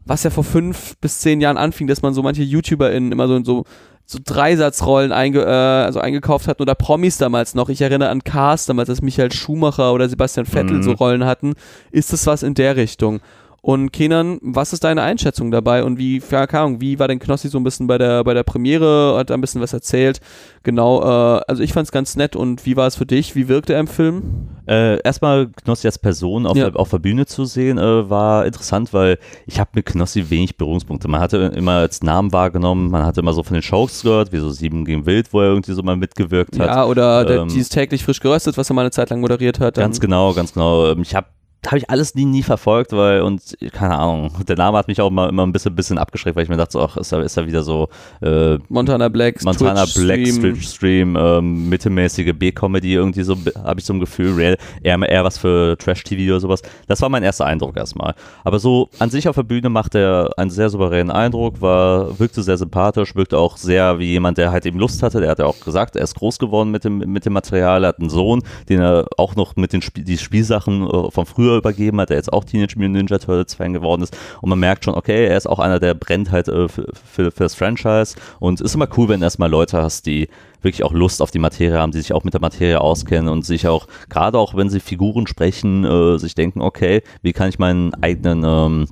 was 0.05 0.23
ja 0.23 0.29
vor 0.29 0.43
fünf 0.43 0.97
bis 0.97 1.19
zehn 1.19 1.41
Jahren 1.41 1.57
anfing, 1.57 1.85
dass 1.87 2.01
man 2.01 2.13
so 2.13 2.23
manche 2.23 2.41
YouTuberInnen 2.43 3.11
immer 3.11 3.27
so 3.27 3.35
in 3.35 3.45
so 3.45 3.65
so 4.09 4.19
Dreisatzrollen 4.23 5.11
einge, 5.11 5.41
äh, 5.43 5.49
also 5.49 5.99
eingekauft 5.99 6.47
hatten 6.47 6.61
oder 6.61 6.75
Promis 6.75 7.17
damals 7.17 7.55
noch. 7.55 7.67
Ich 7.67 7.81
erinnere 7.81 8.07
an 8.07 8.23
Cars 8.23 8.65
damals, 8.65 8.87
dass 8.87 9.01
Michael 9.01 9.33
Schumacher 9.33 9.91
oder 9.91 10.07
Sebastian 10.07 10.45
Vettel 10.45 10.77
Mhm. 10.77 10.83
so 10.83 10.93
Rollen 10.93 11.25
hatten. 11.25 11.55
Ist 11.91 12.13
das 12.13 12.25
was 12.25 12.41
in 12.41 12.53
der 12.53 12.77
Richtung? 12.77 13.19
Und 13.67 13.91
Kenan, 13.91 14.39
was 14.41 14.71
ist 14.71 14.85
deine 14.85 15.01
Einschätzung 15.01 15.51
dabei 15.51 15.83
und 15.83 15.97
wie, 15.97 16.21
keine 16.21 16.53
Ahnung, 16.53 16.79
wie 16.79 16.99
war 16.99 17.09
denn 17.09 17.19
Knossi 17.19 17.49
so 17.49 17.57
ein 17.57 17.65
bisschen 17.65 17.85
bei 17.85 17.97
der, 17.97 18.23
bei 18.23 18.33
der 18.33 18.43
Premiere, 18.43 19.17
hat 19.17 19.29
da 19.29 19.33
ein 19.33 19.41
bisschen 19.41 19.59
was 19.59 19.73
erzählt? 19.73 20.21
Genau, 20.63 21.01
äh, 21.01 21.41
also 21.49 21.61
ich 21.61 21.73
fand's 21.73 21.91
ganz 21.91 22.15
nett 22.15 22.37
und 22.37 22.65
wie 22.65 22.77
war 22.77 22.87
es 22.87 22.95
für 22.95 23.05
dich? 23.05 23.35
Wie 23.35 23.49
wirkte 23.49 23.73
er 23.73 23.81
im 23.81 23.87
Film? 23.87 24.47
Äh, 24.69 25.01
erstmal 25.01 25.47
Knossi 25.49 25.85
als 25.85 25.99
Person 25.99 26.45
auf, 26.45 26.55
Ja. 26.55 26.69
der, 26.69 26.79
auf 26.79 26.91
der 26.91 26.99
Bühne 26.99 27.25
zu 27.25 27.43
sehen, 27.43 27.77
äh, 27.77 28.09
war 28.09 28.45
interessant, 28.45 28.93
weil 28.93 29.17
ich 29.45 29.59
habe 29.59 29.71
mit 29.73 29.85
Knossi 29.85 30.29
wenig 30.29 30.55
Berührungspunkte. 30.55 31.09
Man 31.09 31.19
hatte 31.19 31.51
immer 31.53 31.73
als 31.73 32.01
Namen 32.01 32.31
wahrgenommen, 32.31 32.89
man 32.89 33.05
hatte 33.05 33.19
immer 33.19 33.33
so 33.33 33.43
von 33.43 33.53
den 33.53 33.63
Shows 33.63 34.01
gehört, 34.01 34.31
wie 34.31 34.37
so 34.37 34.49
Sieben 34.49 34.85
gegen 34.85 35.05
Wild, 35.05 35.33
wo 35.33 35.41
er 35.41 35.47
irgendwie 35.49 35.73
so 35.73 35.83
mal 35.83 35.97
mitgewirkt 35.97 36.57
hat. 36.57 36.67
Ja, 36.67 36.85
oder 36.85 37.25
der, 37.25 37.41
ähm, 37.41 37.49
dieses 37.49 37.67
täglich 37.67 38.05
frisch 38.05 38.21
geröstet, 38.21 38.57
was 38.57 38.69
er 38.71 38.75
mal 38.75 38.81
eine 38.83 38.91
Zeit 38.91 39.09
lang 39.09 39.19
moderiert 39.19 39.59
hat. 39.59 39.75
Ganz 39.75 39.99
genau, 39.99 40.33
ganz 40.33 40.53
genau. 40.53 40.89
Ähm, 40.89 41.01
Ich 41.01 41.13
habe 41.13 41.27
habe 41.67 41.77
ich 41.77 41.89
alles 41.89 42.15
nie, 42.15 42.25
nie 42.25 42.43
verfolgt, 42.43 42.93
weil, 42.93 43.21
und 43.21 43.41
keine 43.73 43.97
Ahnung, 43.97 44.31
der 44.47 44.55
Name 44.55 44.77
hat 44.77 44.87
mich 44.87 45.01
auch 45.01 45.09
immer, 45.09 45.29
immer 45.29 45.45
ein 45.45 45.51
bisschen, 45.51 45.75
bisschen 45.75 45.97
abgeschreckt, 45.97 46.35
weil 46.35 46.43
ich 46.43 46.49
mir 46.49 46.57
dachte, 46.57 46.73
so, 46.73 46.81
ach, 46.81 46.97
ist 46.97 47.11
da, 47.11 47.21
ist 47.21 47.35
da 47.35 47.45
wieder 47.45 47.63
so 47.63 47.89
äh, 48.21 48.57
Montana 48.69 49.09
Black, 49.09 49.43
Montana 49.43 49.85
Twitch 49.85 50.05
Black 50.05 50.27
Stream. 50.27 50.41
Twitch 50.41 50.67
Stream, 50.67 51.15
ähm, 51.15 51.69
mittelmäßige 51.69 52.33
B-Comedy, 52.33 52.93
irgendwie 52.93 53.23
so, 53.23 53.37
habe 53.63 53.79
ich 53.79 53.85
so 53.85 53.93
ein 53.93 53.99
Gefühl, 53.99 54.33
real, 54.33 54.57
eher, 54.81 54.97
eher 55.01 55.23
was 55.23 55.37
für 55.37 55.77
Trash-TV 55.77 56.31
oder 56.31 56.39
sowas. 56.39 56.61
Das 56.87 57.01
war 57.01 57.09
mein 57.09 57.23
erster 57.23 57.45
Eindruck 57.45 57.75
erstmal. 57.75 58.15
Aber 58.43 58.59
so 58.59 58.89
an 58.99 59.09
sich 59.09 59.27
auf 59.27 59.35
der 59.35 59.43
Bühne 59.43 59.69
macht 59.69 59.95
er 59.95 60.31
einen 60.37 60.49
sehr 60.49 60.69
souveränen 60.69 61.11
Eindruck, 61.11 61.61
war, 61.61 62.17
wirkte 62.19 62.43
sehr 62.43 62.57
sympathisch, 62.57 63.15
wirkte 63.15 63.37
auch 63.37 63.57
sehr 63.57 63.99
wie 63.99 64.11
jemand, 64.11 64.37
der 64.37 64.51
halt 64.51 64.65
eben 64.65 64.79
Lust 64.79 65.03
hatte. 65.03 65.19
Der 65.19 65.31
hat 65.31 65.39
ja 65.39 65.45
auch 65.45 65.59
gesagt, 65.59 65.95
er 65.95 66.03
ist 66.03 66.15
groß 66.15 66.39
geworden 66.39 66.71
mit 66.71 66.85
dem, 66.85 66.99
mit 66.99 67.25
dem 67.25 67.33
Material, 67.33 67.83
er 67.83 67.89
hat 67.89 67.99
einen 67.99 68.09
Sohn, 68.09 68.43
den 68.69 68.79
er 68.79 69.05
auch 69.17 69.35
noch 69.35 69.55
mit 69.55 69.73
den 69.73 69.81
Spiel, 69.81 70.03
die 70.03 70.17
Spielsachen 70.17 70.87
äh, 70.87 71.11
von 71.11 71.25
früher 71.25 71.56
übergeben 71.57 71.99
hat, 71.99 72.09
der 72.09 72.17
jetzt 72.17 72.31
auch 72.31 72.43
Teenage 72.43 72.75
Mutant 72.77 72.93
Ninja 72.93 73.17
Turtles 73.17 73.55
Fan 73.55 73.73
geworden 73.73 74.01
ist. 74.03 74.17
Und 74.41 74.49
man 74.49 74.59
merkt 74.59 74.85
schon, 74.85 74.95
okay, 74.95 75.27
er 75.27 75.37
ist 75.37 75.47
auch 75.47 75.59
einer, 75.59 75.79
der 75.79 75.93
brennt 75.93 76.31
halt 76.31 76.47
äh, 76.47 76.67
für, 76.67 76.91
für, 77.03 77.31
das 77.37 77.55
Franchise. 77.55 78.15
Und 78.39 78.61
ist 78.61 78.75
immer 78.75 78.87
cool, 78.97 79.09
wenn 79.09 79.19
du 79.19 79.25
erstmal 79.25 79.49
Leute 79.49 79.81
hast, 79.81 80.05
die 80.05 80.29
wirklich 80.61 80.83
auch 80.83 80.93
Lust 80.93 81.21
auf 81.21 81.31
die 81.31 81.39
Materie 81.39 81.77
haben, 81.77 81.91
die 81.91 81.99
sich 81.99 82.13
auch 82.13 82.23
mit 82.23 82.33
der 82.33 82.41
Materie 82.41 82.81
auskennen 82.81 83.29
und 83.29 83.45
sich 83.45 83.67
auch, 83.67 83.87
gerade 84.09 84.37
auch 84.37 84.55
wenn 84.55 84.69
sie 84.69 84.79
Figuren 84.79 85.27
sprechen, 85.27 85.85
äh, 85.85 86.17
sich 86.17 86.35
denken, 86.35 86.61
okay, 86.61 87.01
wie 87.21 87.33
kann 87.33 87.49
ich 87.49 87.59
meinen 87.59 87.93
eigenen 87.95 88.43
ähm, 88.43 88.87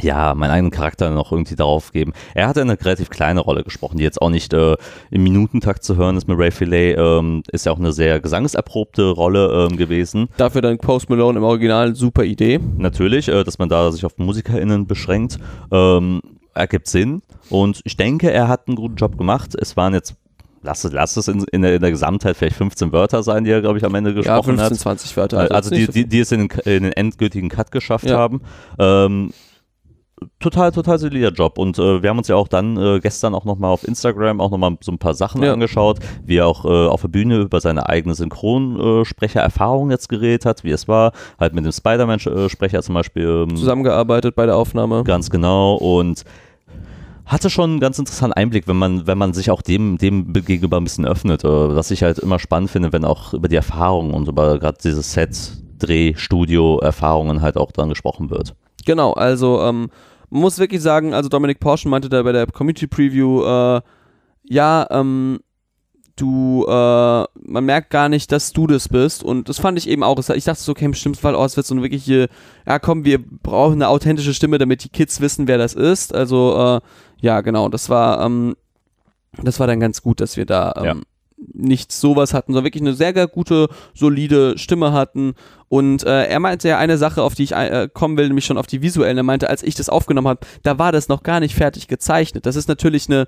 ja, 0.00 0.34
meinen 0.34 0.50
eigenen 0.50 0.70
Charakter 0.70 1.10
noch 1.10 1.32
irgendwie 1.32 1.54
darauf 1.54 1.92
geben. 1.92 2.12
Er 2.34 2.48
hatte 2.48 2.60
eine 2.60 2.80
relativ 2.80 3.10
kleine 3.10 3.40
Rolle 3.40 3.62
gesprochen, 3.64 3.98
die 3.98 4.04
jetzt 4.04 4.20
auch 4.20 4.30
nicht 4.30 4.52
äh, 4.52 4.76
im 5.10 5.22
Minutentakt 5.22 5.84
zu 5.84 5.96
hören 5.96 6.16
ist 6.16 6.28
mit 6.28 6.38
Ray 6.38 6.50
Filet. 6.50 6.96
Ähm, 6.96 7.42
ist 7.52 7.66
ja 7.66 7.72
auch 7.72 7.78
eine 7.78 7.92
sehr 7.92 8.20
gesangserprobte 8.20 9.10
Rolle 9.10 9.68
ähm, 9.70 9.76
gewesen. 9.76 10.28
Dafür 10.36 10.62
dann 10.62 10.78
Post 10.78 11.10
Malone 11.10 11.38
im 11.38 11.44
Original, 11.44 11.94
super 11.94 12.24
Idee. 12.24 12.60
Natürlich, 12.76 13.28
äh, 13.28 13.44
dass 13.44 13.58
man 13.58 13.68
da 13.68 13.90
sich 13.92 14.04
auf 14.04 14.18
MusikerInnen 14.18 14.86
beschränkt. 14.86 15.38
Ähm, 15.70 16.20
ergibt 16.54 16.88
Sinn. 16.88 17.22
Und 17.50 17.80
ich 17.84 17.96
denke, 17.96 18.30
er 18.30 18.48
hat 18.48 18.68
einen 18.68 18.76
guten 18.76 18.96
Job 18.96 19.16
gemacht. 19.16 19.54
Es 19.54 19.76
waren 19.76 19.94
jetzt 19.94 20.16
lass 20.62 20.84
es, 20.84 20.92
lass 20.92 21.16
es 21.16 21.28
in, 21.28 21.44
in, 21.50 21.62
der, 21.62 21.74
in 21.74 21.80
der 21.80 21.90
Gesamtheit 21.90 22.36
vielleicht 22.36 22.56
15 22.56 22.92
Wörter 22.92 23.22
sein, 23.22 23.44
die 23.44 23.50
er, 23.50 23.60
glaube 23.60 23.78
ich, 23.78 23.84
am 23.84 23.94
Ende 23.94 24.14
gesprochen 24.14 24.56
ja, 24.56 24.68
15, 24.68 24.70
hat. 24.70 24.78
20 24.78 25.16
Wörter. 25.16 25.38
Also, 25.38 25.54
also 25.54 25.70
die, 25.70 25.86
die, 25.88 26.06
die 26.06 26.20
es 26.20 26.32
in 26.32 26.48
den, 26.48 26.58
in 26.60 26.82
den 26.84 26.92
endgültigen 26.92 27.48
Cut 27.48 27.70
geschafft 27.70 28.06
Ja. 28.06 28.18
haben. 28.18 28.42
Ähm, 28.78 29.32
total, 30.40 30.72
total 30.72 30.98
solider 30.98 31.30
Job. 31.30 31.58
Und 31.58 31.78
äh, 31.78 32.02
wir 32.02 32.10
haben 32.10 32.18
uns 32.18 32.28
ja 32.28 32.36
auch 32.36 32.48
dann 32.48 32.76
äh, 32.76 33.00
gestern 33.00 33.34
auch 33.34 33.44
nochmal 33.44 33.70
auf 33.70 33.86
Instagram 33.86 34.40
auch 34.40 34.50
nochmal 34.50 34.76
so 34.80 34.92
ein 34.92 34.98
paar 34.98 35.14
Sachen 35.14 35.42
Ja. 35.42 35.52
angeschaut, 35.52 35.98
wie 36.24 36.36
er 36.36 36.46
auch 36.46 36.64
äh, 36.64 36.68
auf 36.68 37.02
der 37.02 37.08
Bühne 37.08 37.40
über 37.40 37.60
seine 37.60 37.88
eigene 37.88 38.14
Synchronsprechererfahrung 38.14 39.90
jetzt 39.90 40.08
geredet 40.08 40.46
hat, 40.46 40.64
wie 40.64 40.70
es 40.70 40.88
war, 40.88 41.12
halt 41.38 41.54
mit 41.54 41.64
dem 41.64 41.72
Spider-Man-Sprecher 41.72 42.82
zum 42.82 42.94
Beispiel. 42.94 43.46
Ähm, 43.48 43.56
Zusammengearbeitet 43.56 44.34
bei 44.34 44.46
der 44.46 44.56
Aufnahme. 44.56 45.04
Ganz 45.04 45.30
genau 45.30 45.76
und 45.76 46.24
hatte 47.24 47.50
schon 47.50 47.70
einen 47.70 47.80
ganz 47.80 47.98
interessanten 47.98 48.34
Einblick, 48.36 48.66
wenn 48.66 48.76
man, 48.76 49.06
wenn 49.06 49.16
man 49.16 49.32
sich 49.32 49.50
auch 49.50 49.62
dem, 49.62 49.96
dem 49.96 50.32
gegenüber 50.32 50.76
ein 50.76 50.84
bisschen 50.84 51.06
öffnet. 51.06 51.44
Äh, 51.44 51.48
was 51.48 51.90
ich 51.90 52.02
halt 52.02 52.18
immer 52.18 52.38
spannend 52.38 52.70
finde, 52.70 52.92
wenn 52.92 53.04
auch 53.04 53.32
über 53.32 53.48
die 53.48 53.56
Erfahrungen 53.56 54.12
und 54.12 54.28
über 54.28 54.58
gerade 54.58 54.78
diese 54.82 55.02
Set, 55.02 55.52
Dreh, 55.78 56.14
Studio-Erfahrungen 56.14 57.42
halt 57.42 57.56
auch 57.56 57.72
dran 57.72 57.88
gesprochen 57.88 58.30
wird. 58.30 58.54
Genau, 58.84 59.12
also 59.12 59.62
ähm, 59.62 59.88
muss 60.32 60.58
wirklich 60.58 60.80
sagen, 60.80 61.14
also 61.14 61.28
Dominik 61.28 61.60
Porschen 61.60 61.90
meinte 61.90 62.08
da 62.08 62.22
bei 62.22 62.32
der 62.32 62.46
Community 62.46 62.86
Preview, 62.86 63.44
äh, 63.44 63.80
ja, 64.44 64.86
ähm, 64.90 65.40
du, 66.16 66.64
äh, 66.66 66.70
man 66.70 67.64
merkt 67.64 67.90
gar 67.90 68.08
nicht, 68.08 68.32
dass 68.32 68.52
du 68.52 68.66
das 68.66 68.88
bist 68.88 69.22
und 69.22 69.48
das 69.48 69.58
fand 69.58 69.78
ich 69.78 69.88
eben 69.88 70.02
auch. 70.02 70.18
Ich 70.18 70.44
dachte 70.44 70.62
so, 70.62 70.72
okay, 70.72 70.86
im 70.86 70.94
schlimmsten 70.94 71.22
Fall, 71.22 71.34
oh, 71.34 71.44
es 71.44 71.56
wird 71.56 71.66
so 71.66 71.74
eine 71.74 71.82
wirkliche, 71.82 72.28
ja 72.66 72.78
komm, 72.78 73.04
wir 73.04 73.18
brauchen 73.22 73.74
eine 73.74 73.88
authentische 73.88 74.34
Stimme, 74.34 74.58
damit 74.58 74.84
die 74.84 74.88
Kids 74.88 75.20
wissen, 75.20 75.48
wer 75.48 75.58
das 75.58 75.74
ist. 75.74 76.14
Also, 76.14 76.80
äh, 76.80 76.80
ja, 77.20 77.40
genau, 77.40 77.68
das 77.68 77.88
war, 77.88 78.24
ähm, 78.24 78.56
das 79.42 79.60
war 79.60 79.66
dann 79.66 79.80
ganz 79.80 80.02
gut, 80.02 80.20
dass 80.20 80.36
wir 80.36 80.46
da 80.46 80.74
ähm. 80.76 81.02
Nicht 81.52 81.92
sowas 81.92 82.34
hatten, 82.34 82.52
sondern 82.52 82.64
wirklich 82.64 82.82
eine 82.82 82.94
sehr, 82.94 83.14
sehr 83.14 83.26
gute, 83.26 83.68
solide 83.94 84.58
Stimme 84.58 84.92
hatten. 84.92 85.34
Und 85.68 86.04
äh, 86.04 86.26
er 86.26 86.40
meinte 86.40 86.68
ja 86.68 86.78
eine 86.78 86.98
Sache, 86.98 87.22
auf 87.22 87.34
die 87.34 87.44
ich 87.44 87.52
äh, 87.52 87.88
kommen 87.92 88.16
will, 88.16 88.28
nämlich 88.28 88.44
schon 88.44 88.58
auf 88.58 88.66
die 88.66 88.82
visuellen. 88.82 89.16
Er 89.16 89.22
meinte, 89.22 89.48
als 89.48 89.62
ich 89.62 89.74
das 89.74 89.88
aufgenommen 89.88 90.28
habe, 90.28 90.40
da 90.62 90.78
war 90.78 90.92
das 90.92 91.08
noch 91.08 91.22
gar 91.22 91.40
nicht 91.40 91.54
fertig 91.54 91.88
gezeichnet. 91.88 92.46
Das 92.46 92.56
ist 92.56 92.68
natürlich 92.68 93.08
eine 93.08 93.26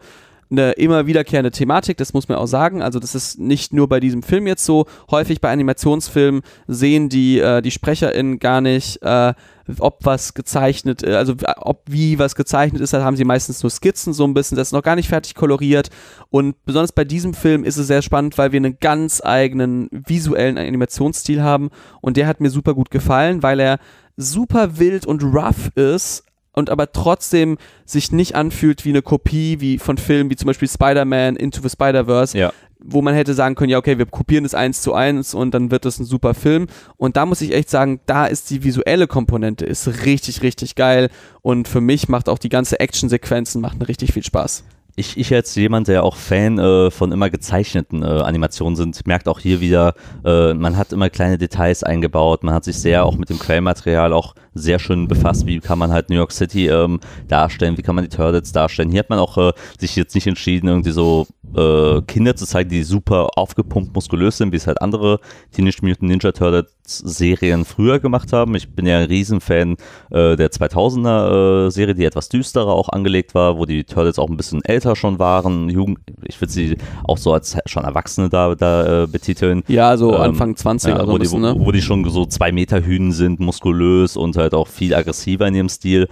eine 0.59 0.73
immer 0.73 1.07
wiederkehrende 1.07 1.51
Thematik, 1.51 1.97
das 1.97 2.13
muss 2.15 2.29
man 2.29 2.39
auch 2.39 2.47
sagen. 2.47 2.83
Also 2.83 2.99
das 2.99 3.15
ist 3.15 3.39
nicht 3.39 3.73
nur 3.73 3.89
bei 3.89 4.01
diesem 4.01 4.23
Film 4.23 4.47
jetzt 4.47 4.65
so. 4.65 4.87
Häufig 5.11 5.41
bei 5.41 5.51
Animationsfilmen 5.51 6.43
sehen 6.67 7.09
die, 7.09 7.39
äh, 7.39 7.61
die 7.63 7.71
SprecherInnen 7.71 8.39
gar 8.39 8.61
nicht, 8.61 9.03
äh, 9.03 9.35
ob 9.79 10.05
was 10.05 10.35
gezeichnet, 10.35 11.03
äh, 11.03 11.15
also 11.15 11.35
ob 11.57 11.83
wie 11.87 12.19
was 12.19 12.35
gezeichnet 12.35 12.83
ist, 12.83 12.93
da 12.93 13.03
haben 13.03 13.17
sie 13.17 13.25
meistens 13.25 13.63
nur 13.63 13.71
Skizzen 13.71 14.13
so 14.13 14.25
ein 14.25 14.35
bisschen, 14.35 14.57
das 14.57 14.69
ist 14.69 14.73
noch 14.73 14.83
gar 14.83 14.97
nicht 14.97 15.09
fertig 15.09 15.35
koloriert. 15.35 15.91
Und 16.31 16.63
besonders 16.65 16.93
bei 16.93 17.05
diesem 17.05 17.35
Film 17.35 17.65
ist 17.65 17.77
es 17.77 17.87
sehr 17.87 18.03
spannend, 18.03 18.39
weil 18.39 18.53
wir 18.53 18.59
einen 18.59 18.79
ganz 18.81 19.23
eigenen 19.25 19.89
visuellen 19.91 20.59
Animationsstil 20.59 21.43
haben. 21.43 21.71
Und 22.01 22.17
der 22.17 22.27
hat 22.27 22.41
mir 22.41 22.51
super 22.51 22.75
gut 22.75 22.91
gefallen, 22.91 23.43
weil 23.43 23.61
er 23.61 23.79
super 24.17 24.79
wild 24.79 25.07
und 25.07 25.23
rough 25.23 25.71
ist, 25.75 26.25
und 26.55 26.71
aber 26.71 26.93
trotzdem 26.93 27.59
sich 27.85 28.11
nicht 28.13 28.35
anfühlt 28.35 28.85
wie 28.85 28.91
eine 28.91 29.03
Kopie 29.03 29.61
wie 29.61 29.79
von 29.79 29.99
Filmen 29.99 30.31
wie 30.31 30.37
zum 30.37 30.47
Beispiel 30.47 30.69
Spider-Man 30.69 31.37
Into 31.37 31.61
the 31.63 31.69
Spider-Verse, 31.69 32.37
Ja. 32.39 32.53
wo 32.79 33.03
man 33.03 33.15
hätte 33.15 33.35
sagen 33.35 33.55
können, 33.55 33.71
ja 33.71 33.79
okay, 33.79 33.99
wir 33.99 34.07
kopieren 34.07 34.45
das 34.45 34.55
eins 34.55 34.81
zu 34.83 34.95
eins 34.95 35.35
und 35.35 35.53
dann 35.53 35.71
wird 35.71 35.85
das 35.85 35.99
ein 35.99 36.05
super 36.05 36.35
Film. 36.35 36.67
Und 36.97 37.17
da 37.17 37.27
muss 37.27 37.41
ich 37.41 37.53
echt 37.53 37.71
sagen, 37.71 38.01
da 38.07 38.27
ist 38.27 38.51
die 38.51 38.63
visuelle 38.65 39.07
Komponente 39.07 39.65
ist 39.65 40.05
richtig, 40.07 40.43
richtig 40.43 40.75
geil 40.75 41.11
und 41.43 41.69
für 41.69 41.81
mich 41.81 42.09
macht 42.09 42.29
auch 42.29 42.39
die 42.39 42.49
ganze 42.49 42.81
Actionsequenzen 42.81 43.61
macht 43.61 43.87
richtig 43.89 44.13
viel 44.13 44.23
Spaß. 44.25 44.65
Ich, 44.97 45.17
ich 45.17 45.35
als 45.35 45.55
jemand, 45.57 45.89
der 45.89 46.05
auch 46.05 46.15
Fan 46.15 46.59
äh, 46.59 46.91
von 46.91 47.11
immer 47.11 47.29
gezeichneten 47.29 48.03
äh, 48.03 48.07
Animationen 48.07 48.77
sind, 48.77 49.05
merkt 49.07 49.27
auch 49.27 49.41
hier 49.41 49.61
wieder, 49.61 49.95
äh, 50.25 50.55
man 50.55 50.77
hat 50.77 50.93
immer 50.93 51.11
kleine 51.11 51.37
Details 51.37 51.83
eingebaut, 51.83 52.45
man 52.45 52.55
hat 52.55 52.65
sich 52.65 52.79
sehr 52.79 53.05
auch 53.05 53.17
mit 53.17 53.29
dem 53.29 53.41
Quellmaterial 53.41 54.13
auch 54.13 54.37
sehr 54.55 54.79
schön 54.79 55.09
befasst, 55.09 55.47
wie 55.47 55.59
kann 55.59 55.81
man 55.81 55.93
halt 55.93 56.11
New 56.11 56.17
York 56.17 56.31
City 56.31 56.69
ähm, 56.69 57.01
darstellen, 57.27 57.77
wie 57.77 57.83
kann 57.83 57.97
man 57.97 58.05
die 58.05 58.17
Turtles 58.17 58.53
darstellen. 58.53 58.91
Hier 58.91 59.01
hat 59.01 59.11
man 59.11 59.19
auch 59.19 59.37
äh, 59.37 59.53
sich 59.81 59.97
jetzt 59.97 60.15
nicht 60.15 60.29
entschieden, 60.29 60.69
irgendwie 60.69 60.93
so 60.93 61.27
äh, 61.57 62.03
Kinder 62.03 62.35
zu 62.37 62.47
zeigen, 62.47 62.71
die 62.71 62.83
super 62.83 63.29
aufgepumpt 63.37 63.95
muskulös 63.95 64.39
sind, 64.39 64.53
wie 64.53 64.57
es 64.57 64.67
halt 64.67 64.81
andere 64.83 65.21
Teenage 65.53 65.79
Mutant 65.83 66.03
Ninja 66.03 66.33
Turtles 66.33 66.73
Serien 66.87 67.65
früher 67.65 67.99
gemacht 67.99 68.33
haben. 68.33 68.55
Ich 68.55 68.75
bin 68.75 68.87
ja 68.87 68.99
ein 68.99 69.07
Riesenfan 69.07 69.77
äh, 70.11 70.37
der 70.37 70.51
2000er 70.51 71.67
äh, 71.67 71.71
Serie, 71.71 71.95
die 71.95 72.05
etwas 72.05 72.29
düsterer 72.29 72.73
auch 72.73 72.89
angelegt 72.89 73.35
war, 73.35 73.59
wo 73.59 73.65
die 73.65 73.85
Turtles 73.85 74.19
auch 74.19 74.29
ein 74.29 74.37
bisschen 74.37 74.63
älter 74.65 74.97
schon 74.97 75.19
waren, 75.19 75.69
Jugend, 75.71 75.99
ich 76.23 76.41
würde 76.41 76.53
sie 76.53 76.77
auch 77.05 77.19
so 77.19 77.33
als 77.33 77.57
schon 77.67 77.85
Erwachsene 77.85 78.29
da, 78.29 78.55
da 78.55 79.05
äh, 79.05 79.07
betiteln. 79.07 79.63
Ja, 79.69 79.97
so 79.97 80.15
Ähm, 80.15 80.21
Anfang 80.21 80.57
20 80.57 80.91
Ja, 80.91 81.07
wo, 81.07 81.13
die, 81.13 81.21
bisschen, 81.21 81.41
ne? 81.41 81.55
wo, 81.57 81.67
wo 81.67 81.73
die 81.73 81.83
schon 81.83 82.09
so 82.11 82.27
zwei 82.27 82.53
Meter 82.53 82.85
Hünen 82.85 83.13
sind, 83.13 83.41
muskulös 83.41 84.17
und 84.17 84.37
halt 84.37 84.55
auch 84.55 84.69
viel 84.69 84.95
aggressiver 84.95 85.47
in 85.49 85.55
ihrem 85.55 85.69
Stil. 85.69 86.09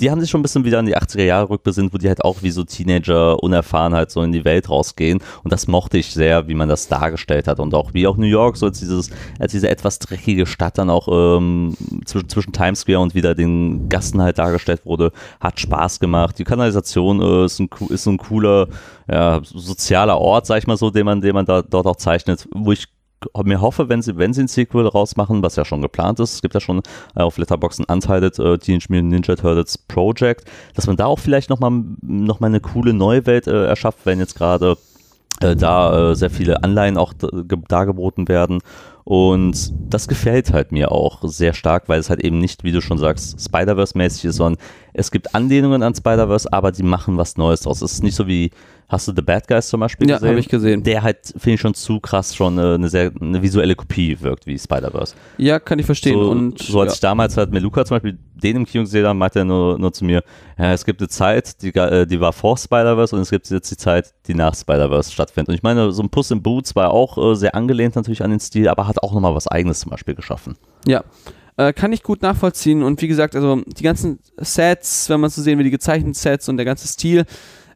Die 0.00 0.10
haben 0.10 0.20
sich 0.20 0.30
schon 0.30 0.40
ein 0.40 0.42
bisschen 0.42 0.64
wieder 0.64 0.78
an 0.78 0.86
die 0.86 0.96
80er 0.96 1.24
Jahre 1.24 1.50
rückbesinnt, 1.50 1.92
wo 1.92 1.98
die 1.98 2.08
halt 2.08 2.24
auch 2.24 2.42
wie 2.42 2.50
so 2.50 2.64
Teenager 2.64 3.42
unerfahren 3.42 3.94
halt 3.94 4.10
so 4.10 4.22
in 4.22 4.32
die 4.32 4.44
Welt 4.44 4.70
rausgehen. 4.70 5.20
Und 5.42 5.52
das 5.52 5.66
mochte 5.66 5.98
ich 5.98 6.12
sehr, 6.12 6.48
wie 6.48 6.54
man 6.54 6.68
das 6.68 6.88
dargestellt 6.88 7.48
hat. 7.48 7.60
Und 7.60 7.74
auch 7.74 7.94
wie 7.94 8.06
auch 8.06 8.16
New 8.16 8.26
York, 8.26 8.56
so 8.56 8.66
als, 8.66 8.78
dieses, 8.78 9.10
als 9.38 9.52
diese 9.52 9.68
etwas 9.68 9.98
dreckige 9.98 10.46
Stadt 10.46 10.78
dann 10.78 10.90
auch 10.90 11.08
ähm, 11.10 11.76
zwischen, 12.04 12.28
zwischen 12.28 12.52
Times 12.52 12.80
Square 12.80 13.00
und 13.00 13.14
wieder 13.14 13.34
den 13.34 13.88
Gassen 13.88 14.22
halt 14.22 14.38
dargestellt 14.38 14.82
wurde, 14.84 15.12
hat 15.40 15.58
Spaß 15.58 16.00
gemacht. 16.00 16.38
Die 16.38 16.44
Kanalisation 16.44 17.20
äh, 17.20 17.44
ist, 17.44 17.58
ein, 17.58 17.68
ist 17.88 18.06
ein 18.06 18.18
cooler 18.18 18.68
ja, 19.10 19.40
sozialer 19.42 20.18
Ort, 20.18 20.46
sag 20.46 20.58
ich 20.58 20.66
mal 20.66 20.76
so, 20.76 20.90
den 20.90 21.06
man, 21.06 21.20
den 21.20 21.34
man 21.34 21.46
da, 21.46 21.62
dort 21.62 21.86
auch 21.86 21.96
zeichnet, 21.96 22.48
wo 22.52 22.72
ich 22.72 22.86
mir 23.44 23.60
hoffe, 23.60 23.88
wenn 23.88 24.02
sie, 24.02 24.16
wenn 24.16 24.32
sie 24.32 24.42
ein 24.42 24.48
Sequel 24.48 24.86
rausmachen, 24.86 25.42
was 25.42 25.56
ja 25.56 25.64
schon 25.64 25.82
geplant 25.82 26.20
ist, 26.20 26.34
es 26.34 26.42
gibt 26.42 26.54
ja 26.54 26.60
schon 26.60 26.82
äh, 27.16 27.22
auf 27.22 27.38
Letterboxd 27.38 27.80
ein 27.80 27.92
Untitled 27.92 28.38
äh, 28.38 28.58
Teenage 28.58 28.86
Mutant 28.88 29.08
Ninja 29.10 29.36
Turtles 29.36 29.78
Project, 29.78 30.44
dass 30.74 30.86
man 30.86 30.96
da 30.96 31.06
auch 31.06 31.18
vielleicht 31.18 31.50
nochmal 31.50 31.82
noch 32.02 32.40
mal 32.40 32.48
eine 32.48 32.60
coole 32.60 32.92
neue 32.92 33.26
Welt 33.26 33.46
äh, 33.46 33.66
erschafft, 33.66 34.00
wenn 34.04 34.18
jetzt 34.18 34.36
gerade 34.36 34.76
äh, 35.40 35.56
da 35.56 36.10
äh, 36.10 36.14
sehr 36.16 36.30
viele 36.30 36.62
Anleihen 36.62 36.98
auch 36.98 37.12
dargeboten 37.68 38.28
werden. 38.28 38.60
Und 39.04 39.72
das 39.88 40.06
gefällt 40.06 40.52
halt 40.52 40.70
mir 40.70 40.92
auch 40.92 41.20
sehr 41.22 41.54
stark, 41.54 41.88
weil 41.88 41.98
es 41.98 42.10
halt 42.10 42.22
eben 42.22 42.38
nicht, 42.38 42.62
wie 42.62 42.72
du 42.72 42.82
schon 42.82 42.98
sagst, 42.98 43.40
Spider-Verse-mäßig 43.40 44.26
ist, 44.26 44.36
sondern 44.36 44.62
es 44.98 45.10
gibt 45.10 45.34
Anlehnungen 45.34 45.82
an 45.82 45.94
Spider-Verse, 45.94 46.52
aber 46.52 46.72
die 46.72 46.82
machen 46.82 47.16
was 47.16 47.36
Neues 47.36 47.60
draus. 47.60 47.82
Es 47.82 47.92
ist 47.92 48.02
nicht 48.02 48.16
so 48.16 48.26
wie, 48.26 48.50
hast 48.88 49.06
du 49.06 49.12
The 49.14 49.22
Bad 49.22 49.46
Guys 49.46 49.68
zum 49.68 49.80
Beispiel 49.80 50.08
Ja, 50.08 50.16
gesehen? 50.16 50.28
habe 50.30 50.40
ich 50.40 50.48
gesehen. 50.48 50.82
Der 50.82 51.02
halt, 51.02 51.18
finde 51.36 51.52
ich, 51.52 51.60
schon 51.60 51.74
zu 51.74 52.00
krass 52.00 52.34
schon 52.34 52.58
äh, 52.58 52.74
eine 52.74 52.88
sehr 52.88 53.12
eine 53.20 53.40
visuelle 53.40 53.76
Kopie 53.76 54.20
wirkt 54.20 54.46
wie 54.46 54.58
Spider-Verse. 54.58 55.14
Ja, 55.36 55.60
kann 55.60 55.78
ich 55.78 55.86
verstehen. 55.86 56.14
So, 56.14 56.30
und 56.30 56.58
so 56.58 56.80
als 56.80 56.92
ja. 56.92 56.94
ich 56.94 57.00
damals 57.00 57.36
halt 57.36 57.52
mit 57.52 57.62
Luca 57.62 57.84
zum 57.84 57.96
Beispiel 57.96 58.18
den 58.34 58.56
im 58.56 58.66
Kino 58.66 58.84
gesehen 58.84 59.06
habe, 59.06 59.18
meinte 59.18 59.40
er 59.40 59.44
nur, 59.44 59.78
nur 59.78 59.92
zu 59.92 60.04
mir, 60.04 60.22
ja, 60.58 60.72
es 60.72 60.84
gibt 60.84 61.00
eine 61.00 61.08
Zeit, 61.08 61.62
die, 61.62 61.74
äh, 61.74 62.06
die 62.06 62.20
war 62.20 62.32
vor 62.32 62.56
Spider-Verse 62.56 63.14
und 63.14 63.22
es 63.22 63.30
gibt 63.30 63.48
jetzt 63.50 63.70
die 63.70 63.76
Zeit, 63.76 64.12
die 64.26 64.34
nach 64.34 64.54
Spider-Verse 64.54 65.12
stattfindet. 65.12 65.50
Und 65.50 65.54
ich 65.54 65.62
meine, 65.62 65.92
so 65.92 66.02
ein 66.02 66.10
Puss 66.10 66.30
in 66.30 66.42
Boots 66.42 66.74
war 66.74 66.90
auch 66.90 67.18
äh, 67.18 67.36
sehr 67.36 67.54
angelehnt 67.54 67.94
natürlich 67.94 68.22
an 68.24 68.30
den 68.30 68.40
Stil, 68.40 68.68
aber 68.68 68.88
hat 68.88 69.02
auch 69.02 69.12
nochmal 69.12 69.34
was 69.34 69.46
Eigenes 69.46 69.80
zum 69.80 69.90
Beispiel 69.90 70.14
geschaffen. 70.14 70.56
Ja. 70.86 71.04
Äh, 71.58 71.72
kann 71.72 71.92
ich 71.92 72.04
gut 72.04 72.22
nachvollziehen 72.22 72.84
und 72.84 73.02
wie 73.02 73.08
gesagt, 73.08 73.34
also 73.34 73.62
die 73.66 73.82
ganzen 73.82 74.20
Sets, 74.36 75.10
wenn 75.10 75.20
man 75.20 75.28
so 75.28 75.42
sehen 75.42 75.58
will, 75.58 75.64
die 75.64 75.70
gezeichneten 75.72 76.14
Sets 76.14 76.48
und 76.48 76.56
der 76.56 76.64
ganze 76.64 76.86
Stil, 76.86 77.24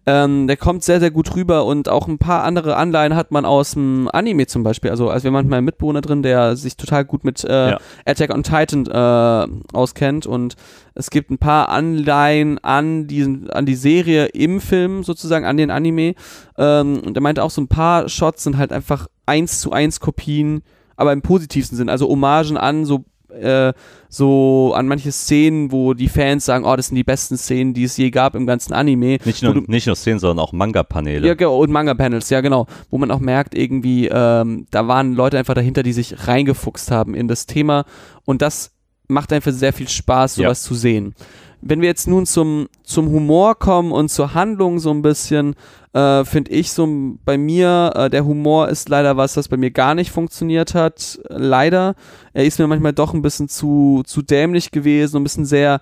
ähm, 0.07 0.47
der 0.47 0.57
kommt 0.57 0.85
sehr, 0.85 1.01
sehr 1.01 1.11
gut 1.11 1.35
rüber 1.35 1.65
und 1.65 1.89
auch 1.89 2.09
ein 2.09 2.19
paar 2.19 2.45
andere 2.45 2.77
Anleihen 2.77 3.15
hat 3.17 3.31
man 3.33 3.45
aus 3.45 3.73
dem 3.73 4.09
Anime 4.13 4.47
zum 4.47 4.63
Beispiel. 4.63 4.91
Also, 4.91 5.11
also 5.11 5.25
wir 5.25 5.29
haben 5.29 5.35
manchmal 5.35 5.59
einen 5.59 5.65
Mitbewohner 5.65 6.01
drin, 6.01 6.23
der 6.23 6.55
sich 6.57 6.77
total 6.77 7.05
gut 7.05 7.25
mit 7.25 7.45
äh, 7.45 7.71
Ja. 7.71 7.79
Attack 8.05 8.33
on 8.35 8.45
Titan 8.45 8.87
äh, 8.87 9.77
auskennt 9.77 10.27
und 10.27 10.55
es 10.95 11.11
gibt 11.11 11.31
ein 11.31 11.39
paar 11.39 11.69
Anleihen 11.69 12.59
an 12.59 13.07
diesen, 13.07 13.51
an 13.51 13.67
die 13.67 13.77
Serie 13.77 14.27
im 14.27 14.61
Film 14.61 15.05
sozusagen, 15.05 15.45
an 15.45 15.57
den 15.57 15.71
Anime. 15.71 16.15
Ähm, 16.57 17.01
und 17.05 17.17
er 17.17 17.21
meinte 17.21 17.43
auch 17.43 17.51
so 17.51 17.61
ein 17.61 17.69
paar 17.69 18.09
Shots 18.09 18.45
sind 18.45 18.59
halt 18.59 18.73
einfach 18.73 19.07
eins 19.27 19.61
zu 19.61 19.73
eins 19.73 20.01
Kopien, 20.01 20.63
aber 20.97 21.13
im 21.13 21.23
positivsten 21.23 21.79
Sinn, 21.79 21.89
also 21.89 22.09
Hommagen 22.09 22.57
an 22.57 22.85
so 22.85 23.05
äh, 23.41 23.73
so 24.09 24.73
an 24.75 24.87
manche 24.89 25.11
Szenen, 25.13 25.73
wo 25.73 25.95
die 25.95 26.09
Fans 26.09 26.45
sagen, 26.45 26.65
oh, 26.65 26.77
das 26.77 26.89
sind 26.89 26.97
die 26.97 27.05
besten 27.05 27.37
Szenen, 27.37 27.73
die 27.75 27.85
es 27.85 27.97
je 27.97 28.11
gab 28.11 28.35
im 28.35 28.47
ganzen 28.47 28.73
Anime. 28.73 29.19
Nicht 29.25 29.43
nur, 29.43 29.55
du- 29.55 29.65
nicht 29.67 29.87
nur 29.87 29.97
Szenen, 29.97 30.19
sondern 30.19 30.39
auch 30.45 30.53
Manga-Paneele. 30.53 31.27
ja, 31.27 31.35
genau, 31.35 31.59
und 31.59 31.71
Manga-Panels, 31.71 32.29
ja 32.31 32.41
genau. 32.41 32.67
Wo 32.91 32.99
man 32.99 33.11
auch 33.11 33.21
merkt, 33.21 33.55
irgendwie, 33.55 34.09
ähm, 34.13 34.67
da 34.71 34.87
waren 34.89 35.15
Leute 35.15 35.39
einfach 35.39 35.55
dahinter, 35.55 35.83
die 35.83 35.93
sich 35.93 36.27
reingefuchst 36.29 36.91
haben 36.91 37.15
in 37.15 37.29
das 37.29 37.47
Thema. 37.47 37.85
Und 38.25 38.43
das 38.43 38.73
macht 39.09 39.33
einfach 39.33 39.53
sehr 39.53 39.73
viel 39.73 39.89
Spaß, 39.89 40.37
Ja. 40.37 40.45
sowas 40.49 40.63
zu 40.63 40.75
sehen. 40.75 41.15
Wenn 41.63 41.81
wir 41.81 41.89
jetzt 41.89 42.09
nun 42.09 42.27
zum, 42.27 42.69
zum 42.83 43.09
Humor 43.11 43.59
kommen 43.59 43.93
und 43.93 44.09
zur 44.09 44.35
Handlung 44.35 44.79
so 44.79 44.91
ein 44.91 45.01
bisschen, 45.01 45.55
äh, 45.93 46.25
finde 46.25 46.51
ich 46.51 46.73
so 46.73 46.89
bei 47.25 47.39
mir, 47.39 47.93
äh, 47.95 48.11
der 48.11 48.25
Humor 48.25 48.69
ist 48.69 48.89
leider 48.89 49.17
was, 49.17 49.35
das 49.35 49.49
bei 49.49 49.57
mir 49.57 49.71
gar 49.71 49.95
nicht 49.95 50.11
funktioniert 50.11 50.75
hat. 50.75 51.21
Leider. 51.29 51.95
Er 52.33 52.45
ist 52.45 52.59
mir 52.59 52.67
manchmal 52.67 52.93
doch 52.93 53.15
ein 53.15 53.23
bisschen 53.23 53.49
zu, 53.49 54.03
zu 54.05 54.23
dämlich 54.23 54.73
gewesen, 54.73 55.19
ein 55.19 55.23
bisschen 55.23 55.45
sehr. 55.45 55.81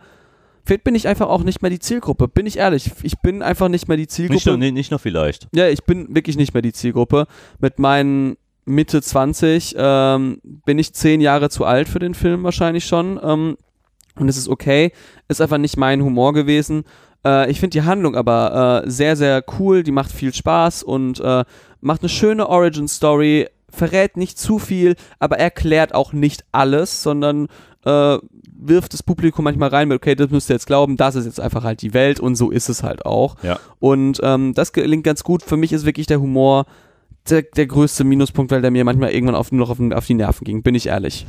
Vielleicht 0.64 0.84
bin 0.84 0.94
ich 0.94 1.08
einfach 1.08 1.28
auch 1.28 1.42
nicht 1.42 1.62
mehr 1.62 1.70
die 1.70 1.78
Zielgruppe, 1.78 2.28
bin 2.28 2.46
ich 2.46 2.58
ehrlich. 2.58 2.90
Ich 3.02 3.18
bin 3.20 3.42
einfach 3.42 3.68
nicht 3.68 3.88
mehr 3.88 3.96
die 3.96 4.06
Zielgruppe. 4.06 4.50
Nicht 4.50 4.58
nee, 4.58 4.70
nicht 4.70 4.90
nur 4.90 5.00
vielleicht. 5.00 5.48
Ja, 5.54 5.68
ich 5.68 5.84
bin 5.84 6.14
wirklich 6.14 6.36
nicht 6.36 6.52
mehr 6.52 6.62
die 6.62 6.72
Zielgruppe. 6.72 7.26
Mit 7.58 7.78
meinen 7.78 8.36
Mitte 8.66 9.00
20 9.02 9.74
ähm, 9.76 10.40
bin 10.42 10.78
ich 10.78 10.92
zehn 10.92 11.20
Jahre 11.20 11.50
zu 11.50 11.64
alt 11.64 11.88
für 11.88 11.98
den 11.98 12.14
Film 12.14 12.42
wahrscheinlich 12.44 12.84
schon. 12.84 13.18
Ähm, 13.22 13.56
und 14.16 14.28
es 14.28 14.36
ist 14.36 14.48
okay. 14.48 14.92
Ist 15.28 15.40
einfach 15.40 15.58
nicht 15.58 15.76
mein 15.76 16.02
Humor 16.02 16.32
gewesen. 16.32 16.84
Äh, 17.24 17.50
ich 17.50 17.60
finde 17.60 17.78
die 17.78 17.82
Handlung 17.82 18.16
aber 18.16 18.82
äh, 18.84 18.90
sehr, 18.90 19.16
sehr 19.16 19.44
cool. 19.58 19.82
Die 19.82 19.92
macht 19.92 20.10
viel 20.10 20.34
Spaß 20.34 20.82
und 20.82 21.20
äh, 21.20 21.44
macht 21.80 22.02
eine 22.02 22.08
schöne 22.08 22.48
Origin-Story. 22.48 23.48
Verrät 23.68 24.16
nicht 24.16 24.38
zu 24.38 24.58
viel, 24.58 24.96
aber 25.18 25.38
erklärt 25.38 25.94
auch 25.94 26.12
nicht 26.12 26.44
alles, 26.50 27.02
sondern 27.02 27.46
äh, 27.84 28.18
wirft 28.62 28.92
das 28.92 29.02
Publikum 29.02 29.44
manchmal 29.44 29.70
rein 29.70 29.88
mit, 29.88 29.96
okay, 29.96 30.14
das 30.14 30.30
müsst 30.30 30.50
ihr 30.50 30.54
jetzt 30.54 30.66
glauben, 30.66 30.96
das 30.96 31.14
ist 31.14 31.24
jetzt 31.24 31.40
einfach 31.40 31.64
halt 31.64 31.80
die 31.82 31.94
Welt 31.94 32.20
und 32.20 32.34
so 32.34 32.50
ist 32.50 32.68
es 32.68 32.82
halt 32.82 33.06
auch. 33.06 33.36
Ja. 33.42 33.58
Und 33.78 34.20
ähm, 34.22 34.54
das 34.54 34.72
gelingt 34.72 35.04
ganz 35.04 35.24
gut. 35.24 35.42
Für 35.42 35.56
mich 35.56 35.72
ist 35.72 35.86
wirklich 35.86 36.06
der 36.06 36.20
Humor 36.20 36.66
der, 37.28 37.42
der 37.42 37.66
größte 37.66 38.04
Minuspunkt, 38.04 38.50
weil 38.50 38.62
der 38.62 38.70
mir 38.70 38.84
manchmal 38.84 39.12
irgendwann 39.12 39.34
auf, 39.34 39.52
nur 39.52 39.60
noch 39.66 39.70
auf, 39.70 39.80
auf 39.92 40.06
die 40.06 40.14
Nerven 40.14 40.44
ging, 40.44 40.62
bin 40.62 40.74
ich 40.74 40.88
ehrlich. 40.88 41.26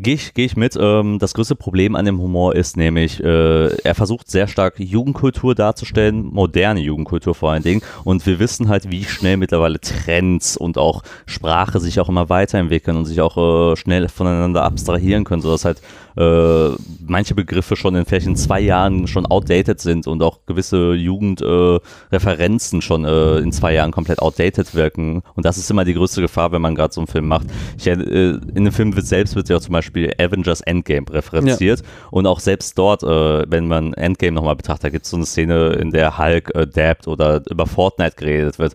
Gehe 0.00 0.14
ich, 0.14 0.34
geh 0.34 0.44
ich 0.44 0.56
mit. 0.56 0.76
Ähm, 0.80 1.18
das 1.20 1.34
größte 1.34 1.54
Problem 1.54 1.94
an 1.94 2.04
dem 2.04 2.20
Humor 2.20 2.56
ist 2.56 2.76
nämlich, 2.76 3.22
äh, 3.22 3.68
er 3.68 3.94
versucht 3.94 4.28
sehr 4.28 4.48
stark 4.48 4.80
Jugendkultur 4.80 5.54
darzustellen, 5.54 6.24
moderne 6.32 6.80
Jugendkultur 6.80 7.34
vor 7.34 7.52
allen 7.52 7.62
Dingen. 7.62 7.80
Und 8.02 8.26
wir 8.26 8.40
wissen 8.40 8.68
halt, 8.68 8.90
wie 8.90 9.04
schnell 9.04 9.36
mittlerweile 9.36 9.78
Trends 9.80 10.56
und 10.56 10.78
auch 10.78 11.02
Sprache 11.26 11.78
sich 11.78 12.00
auch 12.00 12.08
immer 12.08 12.28
weiterentwickeln 12.28 12.96
und 12.96 13.04
sich 13.04 13.20
auch 13.20 13.36
äh, 13.72 13.76
schnell 13.76 14.08
voneinander 14.08 14.64
abstrahieren 14.64 15.22
können, 15.22 15.42
sodass 15.42 15.64
halt 15.64 15.80
äh, 16.16 16.70
manche 17.06 17.34
Begriffe 17.34 17.76
schon 17.76 17.94
in 17.94 18.04
vielleicht 18.04 18.26
in 18.26 18.36
zwei 18.36 18.60
Jahren 18.60 19.06
schon 19.06 19.26
outdated 19.26 19.80
sind 19.80 20.06
und 20.06 20.22
auch 20.22 20.40
gewisse 20.46 20.94
Jugendreferenzen 20.94 22.78
äh, 22.78 22.82
schon 22.82 23.04
äh, 23.04 23.38
in 23.38 23.52
zwei 23.52 23.74
Jahren 23.74 23.90
komplett 23.90 24.20
outdated 24.20 24.74
wirken. 24.74 25.22
Und 25.34 25.44
das 25.44 25.58
ist 25.58 25.70
immer 25.70 25.84
die 25.84 25.94
größte 25.94 26.20
Gefahr, 26.20 26.52
wenn 26.52 26.62
man 26.62 26.74
gerade 26.74 26.92
so 26.92 27.00
einen 27.00 27.08
Film 27.08 27.28
macht. 27.28 27.46
Ich, 27.78 27.86
äh, 27.86 27.94
in 27.94 28.64
dem 28.64 28.72
Film 28.72 28.94
wird 28.96 29.06
selbst 29.06 29.36
wird 29.36 29.48
ja 29.48 29.60
zum 29.60 29.72
Beispiel 29.72 30.12
Avengers 30.18 30.60
Endgame 30.60 31.06
referenziert 31.10 31.82
und 32.10 32.26
auch 32.26 32.40
selbst 32.40 32.78
dort, 32.78 33.02
äh, 33.02 33.50
wenn 33.50 33.68
man 33.68 33.94
Endgame 33.94 34.32
nochmal 34.32 34.56
betrachtet, 34.56 34.84
da 34.84 34.90
gibt 34.90 35.04
es 35.04 35.10
so 35.10 35.16
eine 35.16 35.26
Szene, 35.26 35.72
in 35.74 35.90
der 35.90 36.18
Hulk 36.18 36.54
äh, 36.54 36.66
dabbt 36.66 37.08
oder 37.08 37.42
über 37.50 37.66
Fortnite 37.66 38.16
geredet 38.16 38.58
wird. 38.58 38.74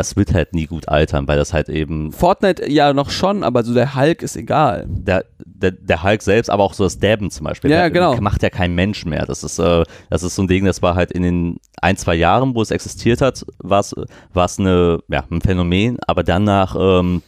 Das 0.00 0.16
wird 0.16 0.32
halt 0.32 0.54
nie 0.54 0.64
gut 0.66 0.88
altern, 0.88 1.28
weil 1.28 1.36
das 1.36 1.52
halt 1.52 1.68
eben 1.68 2.10
Fortnite 2.12 2.70
ja 2.70 2.94
noch 2.94 3.10
schon, 3.10 3.44
aber 3.44 3.62
so 3.64 3.74
der 3.74 3.94
Hulk 3.94 4.22
ist 4.22 4.34
egal. 4.34 4.86
der, 4.88 5.26
der, 5.44 5.72
der 5.72 6.02
Hulk 6.02 6.22
selbst, 6.22 6.48
aber 6.48 6.64
auch 6.64 6.72
so 6.72 6.84
das 6.84 6.98
Dabben 6.98 7.30
zum 7.30 7.44
Beispiel, 7.44 7.70
Ja, 7.70 7.80
der- 7.82 7.90
genau. 7.90 8.16
macht 8.20 8.42
ja 8.42 8.48
kein 8.48 8.74
Mensch 8.74 9.04
mehr. 9.04 9.26
Das 9.26 9.44
ist, 9.44 9.58
äh, 9.58 9.84
das 10.08 10.22
ist 10.22 10.34
so 10.36 10.42
ein 10.42 10.48
Ding, 10.48 10.64
das 10.64 10.80
war 10.80 10.94
halt 10.94 11.12
in 11.12 11.22
den 11.22 11.58
ein, 11.82 11.98
zwei 11.98 12.14
Jahren, 12.14 12.54
wo 12.54 12.62
es 12.62 12.70
existiert 12.70 13.20
hat, 13.20 13.44
war 13.58 13.80
es 13.80 13.94
war 14.32 14.46
es 14.46 14.58
eine, 14.58 15.00
ja, 15.08 15.22
ein 15.30 15.42
Phänomen, 15.42 15.98
aber 16.06 16.22
danach 16.22 16.74
ähm, 16.78 17.22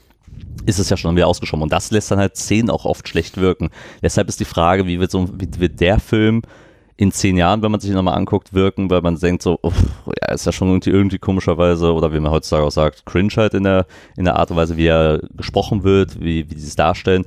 ist 0.65 0.79
es 0.79 0.89
ja 0.89 0.97
schon 0.97 1.15
wieder 1.15 1.27
ausgeschoben. 1.27 1.63
Und 1.63 1.73
das 1.73 1.91
lässt 1.91 2.11
dann 2.11 2.19
halt 2.21 2.37
Szenen 2.37 2.71
auch 2.71 2.87
oft 2.87 3.07
schlecht 3.07 3.37
wirken. 3.37 3.69
Deshalb 4.03 4.29
ist 4.29 4.41
die 4.41 4.45
Frage, 4.47 4.87
wie 4.87 4.99
wird, 4.99 5.11
so, 5.11 5.29
wie 5.39 5.49
wird 5.59 5.79
der 5.81 5.99
Film 6.01 6.41
in 6.97 7.13
zehn 7.13 7.37
Jahren, 7.37 7.63
wenn 7.63 7.71
man 7.71 7.81
sich 7.81 7.91
nochmal 7.91 8.17
anguckt, 8.17 8.53
wirken, 8.55 8.91
weil 8.91 9.01
man 9.01 9.17
denkt 9.17 9.43
so, 9.43 9.59
uff, 9.63 9.75
ja, 10.07 10.35
ist 10.35 10.47
ja 10.47 10.53
schon 10.53 10.69
irgendwie, 10.69 10.91
irgendwie 10.91 11.19
komischerweise, 11.19 11.93
oder 11.93 12.13
wie 12.13 12.21
man 12.21 12.31
heutzutage 12.31 12.65
auch 12.65 12.71
sagt, 12.71 13.07
cringe 13.07 13.33
halt 13.37 13.55
in 13.55 13.65
der, 13.65 13.87
in 14.17 14.25
der 14.25 14.37
Art 14.37 14.51
und 14.51 14.57
Weise, 14.57 14.77
wie 14.77 14.87
er 14.87 15.21
gesprochen 15.37 15.85
wird, 15.85 16.21
wie, 16.21 16.49
wie 16.51 16.55
die 16.55 16.61
es 16.61 16.77
darstellen. 16.77 17.25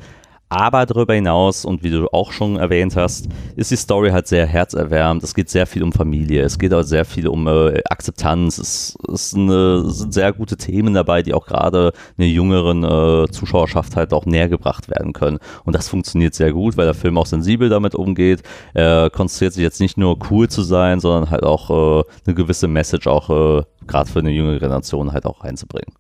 Aber 0.56 0.86
darüber 0.86 1.14
hinaus, 1.14 1.66
und 1.66 1.84
wie 1.84 1.90
du 1.90 2.08
auch 2.14 2.32
schon 2.32 2.56
erwähnt 2.56 2.96
hast, 2.96 3.28
ist 3.58 3.72
die 3.72 3.76
Story 3.76 4.12
halt 4.12 4.26
sehr 4.26 4.46
herzerwärmend. 4.46 5.22
Es 5.22 5.36
geht 5.36 5.50
sehr 5.50 5.68
viel 5.68 5.84
um 5.84 5.92
Familie, 5.92 6.44
es 6.44 6.58
geht 6.58 6.74
auch 6.74 6.84
sehr 6.84 7.04
viel 7.04 7.28
um 7.28 7.46
äh, 7.46 7.82
Akzeptanz. 7.90 8.58
Es, 8.58 8.98
es, 9.12 9.34
eine, 9.34 9.84
es 9.86 9.98
sind 9.98 10.14
sehr 10.14 10.32
gute 10.32 10.56
Themen 10.56 10.94
dabei, 10.94 11.24
die 11.24 11.34
auch 11.34 11.46
gerade 11.46 11.92
einer 12.18 12.28
jüngeren 12.28 12.86
äh, 12.86 13.28
Zuschauerschaft 13.32 13.98
halt 13.98 14.14
auch 14.14 14.26
näher 14.26 14.48
gebracht 14.48 14.90
werden 14.90 15.12
können. 15.12 15.40
Und 15.66 15.76
das 15.76 15.90
funktioniert 15.90 16.36
sehr 16.36 16.54
gut, 16.54 16.78
weil 16.78 16.86
der 16.86 16.94
Film 16.94 17.18
auch 17.18 17.26
sensibel 17.26 17.68
damit 17.68 17.94
umgeht. 17.94 18.42
Er 18.74 19.10
konzentriert 19.10 19.52
sich 19.52 19.64
jetzt 19.64 19.82
nicht 19.82 19.98
nur 19.98 20.18
cool 20.32 20.48
zu 20.48 20.62
sein, 20.62 21.02
sondern 21.02 21.32
halt 21.32 21.44
auch 21.44 21.70
äh, 22.00 22.04
eine 22.26 22.34
gewisse 22.34 22.70
Message 22.70 23.08
auch 23.08 23.30
äh, 23.30 23.64
gerade 23.88 24.10
für 24.10 24.20
eine 24.20 24.32
jüngere 24.32 24.60
Generation 24.60 25.12
halt 25.12 25.26
auch 25.26 25.44
reinzubringen. 25.44 25.94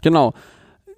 Genau. 0.00 0.32